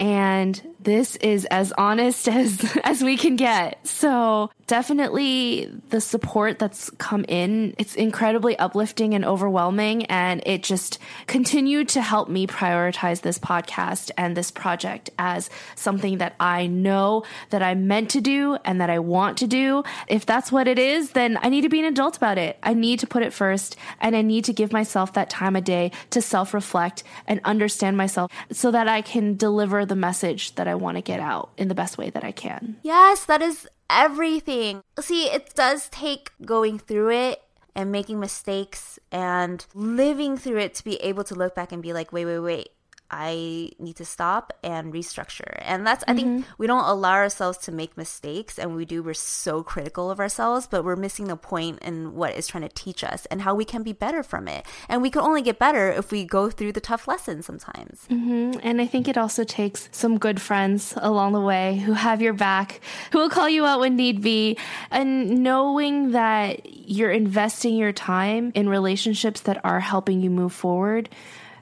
And 0.00 0.60
this 0.82 1.16
is 1.16 1.44
as 1.46 1.72
honest 1.76 2.28
as, 2.40 2.78
as 2.84 3.02
we 3.02 3.16
can 3.16 3.36
get. 3.36 3.86
So 3.86 4.50
definitely 4.66 5.70
the 5.90 6.00
support 6.00 6.58
that's 6.58 6.90
come 6.90 7.24
in, 7.28 7.74
it's 7.78 7.94
incredibly 7.94 8.58
uplifting 8.58 9.14
and 9.14 9.24
overwhelming. 9.24 10.06
And 10.06 10.42
it 10.46 10.62
just 10.62 10.98
continued 11.26 11.88
to 11.90 12.00
help 12.00 12.28
me 12.28 12.46
prioritize 12.46 13.22
this 13.22 13.38
podcast 13.38 14.10
and 14.16 14.36
this 14.36 14.50
project 14.50 15.10
as 15.18 15.50
something 15.74 16.18
that 16.18 16.34
I 16.38 16.66
know 16.66 17.24
that 17.50 17.62
I'm 17.62 17.86
meant 17.86 18.10
to 18.10 18.20
do 18.20 18.56
and 18.64 18.80
that 18.80 18.90
I 18.90 19.00
want 19.00 19.38
to 19.38 19.46
do. 19.46 19.82
If 20.08 20.24
that's 20.24 20.52
what 20.52 20.68
it 20.68 20.78
is, 20.78 21.10
then 21.10 21.38
I 21.42 21.48
need 21.48 21.62
to 21.62 21.68
be 21.68 21.80
an 21.80 21.86
adult 21.86 22.16
about 22.16 22.38
it. 22.38 22.58
I 22.62 22.74
need 22.74 23.00
to 23.00 23.06
put 23.06 23.22
it 23.22 23.32
first 23.32 23.76
and 24.00 24.16
I 24.16 24.22
need 24.22 24.44
to 24.44 24.52
give 24.52 24.72
myself 24.72 25.12
that 25.14 25.30
time 25.30 25.56
a 25.56 25.60
day 25.60 25.92
to 26.10 26.22
self 26.22 26.54
reflect 26.54 27.02
and 27.26 27.40
understand 27.44 27.96
myself 27.96 28.30
so 28.52 28.70
that 28.70 28.88
I 28.88 29.02
can 29.02 29.36
deliver 29.36 29.84
the 29.84 29.96
message 29.96 30.54
that 30.54 30.68
I 30.70 30.74
want 30.74 30.96
to 30.96 31.02
get 31.02 31.20
out 31.20 31.50
in 31.56 31.68
the 31.68 31.74
best 31.74 31.98
way 31.98 32.10
that 32.10 32.24
I 32.24 32.32
can. 32.32 32.76
Yes, 32.82 33.24
that 33.26 33.42
is 33.42 33.68
everything. 33.90 34.82
See, 35.00 35.24
it 35.26 35.54
does 35.54 35.88
take 35.88 36.30
going 36.44 36.78
through 36.78 37.10
it 37.10 37.42
and 37.74 37.92
making 37.92 38.20
mistakes 38.20 38.98
and 39.12 39.64
living 39.74 40.36
through 40.36 40.58
it 40.58 40.74
to 40.74 40.84
be 40.84 40.96
able 40.96 41.24
to 41.24 41.34
look 41.34 41.54
back 41.54 41.72
and 41.72 41.82
be 41.82 41.92
like, 41.92 42.12
wait, 42.12 42.24
wait, 42.24 42.38
wait. 42.38 42.68
I 43.10 43.70
need 43.78 43.96
to 43.96 44.04
stop 44.04 44.52
and 44.62 44.92
restructure. 44.92 45.60
And 45.62 45.86
that's, 45.86 46.04
I 46.06 46.14
think 46.14 46.28
mm-hmm. 46.28 46.52
we 46.58 46.66
don't 46.66 46.84
allow 46.84 47.14
ourselves 47.14 47.58
to 47.58 47.72
make 47.72 47.96
mistakes. 47.96 48.58
And 48.58 48.76
we 48.76 48.84
do, 48.84 49.02
we're 49.02 49.14
so 49.14 49.62
critical 49.62 50.10
of 50.10 50.20
ourselves, 50.20 50.66
but 50.66 50.84
we're 50.84 50.96
missing 50.96 51.26
the 51.26 51.36
point 51.36 51.80
in 51.80 52.14
what 52.14 52.34
it's 52.34 52.48
trying 52.48 52.62
to 52.62 52.74
teach 52.74 53.02
us 53.02 53.26
and 53.26 53.42
how 53.42 53.54
we 53.54 53.64
can 53.64 53.82
be 53.82 53.92
better 53.92 54.22
from 54.22 54.46
it. 54.48 54.64
And 54.88 55.02
we 55.02 55.10
can 55.10 55.22
only 55.22 55.42
get 55.42 55.58
better 55.58 55.90
if 55.90 56.12
we 56.12 56.24
go 56.24 56.50
through 56.50 56.72
the 56.72 56.80
tough 56.80 57.08
lessons 57.08 57.46
sometimes. 57.46 58.06
Mm-hmm. 58.08 58.60
And 58.62 58.80
I 58.80 58.86
think 58.86 59.08
it 59.08 59.18
also 59.18 59.44
takes 59.44 59.88
some 59.92 60.18
good 60.18 60.40
friends 60.40 60.94
along 60.96 61.32
the 61.32 61.40
way 61.40 61.78
who 61.78 61.92
have 61.94 62.22
your 62.22 62.32
back, 62.32 62.80
who 63.12 63.18
will 63.18 63.30
call 63.30 63.48
you 63.48 63.66
out 63.66 63.80
when 63.80 63.96
need 63.96 64.22
be, 64.22 64.56
and 64.90 65.42
knowing 65.42 66.12
that 66.12 66.64
you're 66.88 67.10
investing 67.10 67.76
your 67.76 67.92
time 67.92 68.52
in 68.54 68.68
relationships 68.68 69.40
that 69.42 69.64
are 69.64 69.80
helping 69.80 70.20
you 70.20 70.30
move 70.30 70.52
forward. 70.52 71.08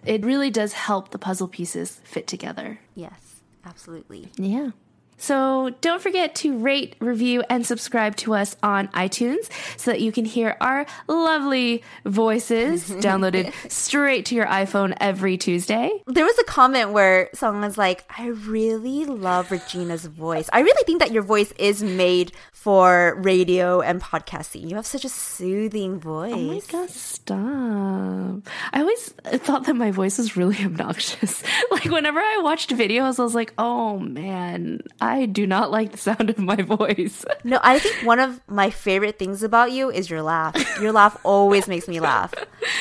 It 0.05 0.25
really 0.25 0.51
does 0.51 0.73
help 0.73 1.11
the 1.11 1.19
puzzle 1.19 1.49
pieces 1.49 2.01
fit 2.05 2.27
together. 2.27 2.81
Yes, 2.95 3.41
absolutely. 3.65 4.31
Yeah. 4.37 4.71
So 5.19 5.71
don't 5.81 6.01
forget 6.01 6.35
to 6.37 6.57
rate, 6.57 6.97
review, 7.01 7.43
and 7.51 7.67
subscribe 7.67 8.17
to 8.17 8.35
us 8.35 8.57
on 8.63 8.89
iTunes 8.89 9.51
so 9.77 9.91
that 9.91 10.01
you 10.01 10.13
can 10.13 10.25
hear 10.25 10.57
our 10.61 10.87
lovely 11.07 11.83
voices 12.05 12.89
downloaded 13.07 13.53
straight 13.71 14.25
to 14.27 14.35
your 14.35 14.47
iPhone 14.47 14.97
every 15.01 15.37
Tuesday. 15.37 15.91
There 16.07 16.25
was 16.25 16.39
a 16.39 16.45
comment 16.45 16.91
where 16.91 17.29
someone 17.35 17.65
was 17.65 17.77
like, 17.77 18.05
I 18.17 18.29
really 18.29 19.05
love 19.05 19.51
Regina's 19.51 20.07
voice. 20.07 20.49
I 20.53 20.61
really 20.61 20.85
think 20.85 21.01
that 21.01 21.13
your 21.13 21.23
voice 21.23 21.53
is 21.59 21.83
made 21.83 22.33
for 22.53 23.15
radio 23.19 23.81
and 23.81 24.01
podcasting. 24.01 24.69
You 24.69 24.77
have 24.77 24.87
such 24.87 25.05
a 25.05 25.09
soothing 25.09 25.99
voice. 25.99 26.35
Oh 26.35 26.39
my 26.39 26.61
god, 26.71 26.91
stop. 26.91 28.49
I 28.73 28.81
always 28.81 29.09
thought 29.25 29.65
that 29.65 29.75
my 29.75 29.91
voice 29.91 30.19
was 30.19 30.37
really 30.37 30.59
obnoxious. 30.65 31.43
like 31.71 31.85
whenever 31.85 32.21
I 32.21 32.41
watched 32.43 32.71
videos, 32.71 33.19
I 33.19 33.23
was 33.23 33.35
like, 33.35 33.55
oh 33.59 33.99
man, 33.99 34.83
I 35.01 35.08
do 35.27 35.47
not 35.47 35.71
like 35.71 35.93
the 35.93 35.99
sound 35.99 36.31
of 36.31 36.39
my 36.39 36.57
voice. 36.57 37.25
No, 37.45 37.59
I 37.63 37.79
think 37.79 38.05
one 38.05 38.19
of 38.21 38.41
my 38.49 38.69
favorite 38.71 39.19
things 39.19 39.43
about 39.43 39.71
you 39.73 39.91
is 39.91 40.11
your 40.11 40.21
laugh. 40.23 40.55
Your 40.83 40.93
laugh 40.93 41.17
always 41.25 41.67
makes 41.69 41.89
me 41.89 41.99
laugh. 42.01 42.35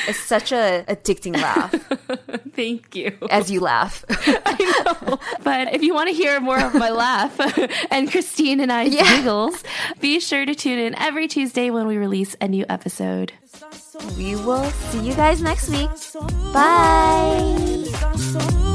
It's 0.06 0.18
such 0.20 0.52
a 0.52 0.84
addicting 0.88 1.34
laugh 1.40 1.70
Thank 2.54 2.94
you. 2.96 3.16
as 3.30 3.50
you 3.50 3.60
laugh. 3.60 4.04
I 4.10 4.94
know. 5.06 5.18
But 5.44 5.72
if 5.74 5.82
you 5.82 5.94
want 5.94 6.08
to 6.10 6.14
hear 6.14 6.40
more 6.40 6.58
of 6.60 6.74
my 6.74 6.90
laugh 6.90 7.38
and 7.90 8.10
Christine 8.10 8.60
and 8.60 8.70
I's 8.72 8.92
Yeah. 8.92 9.16
giggles, 9.16 9.62
be 10.00 10.20
sure 10.20 10.44
to 10.44 10.54
tune 10.54 10.78
in 10.78 10.94
every 10.98 11.28
Tuesday 11.28 11.70
when 11.70 11.86
we 11.86 11.96
release 11.96 12.36
a 12.40 12.48
new 12.48 12.66
episode. 12.68 13.32
we 14.18 14.34
will 14.36 14.64
see 14.90 15.00
you 15.06 15.14
guys 15.14 15.40
next 15.40 15.70
week. 15.70 15.88
Bye. 16.52 18.67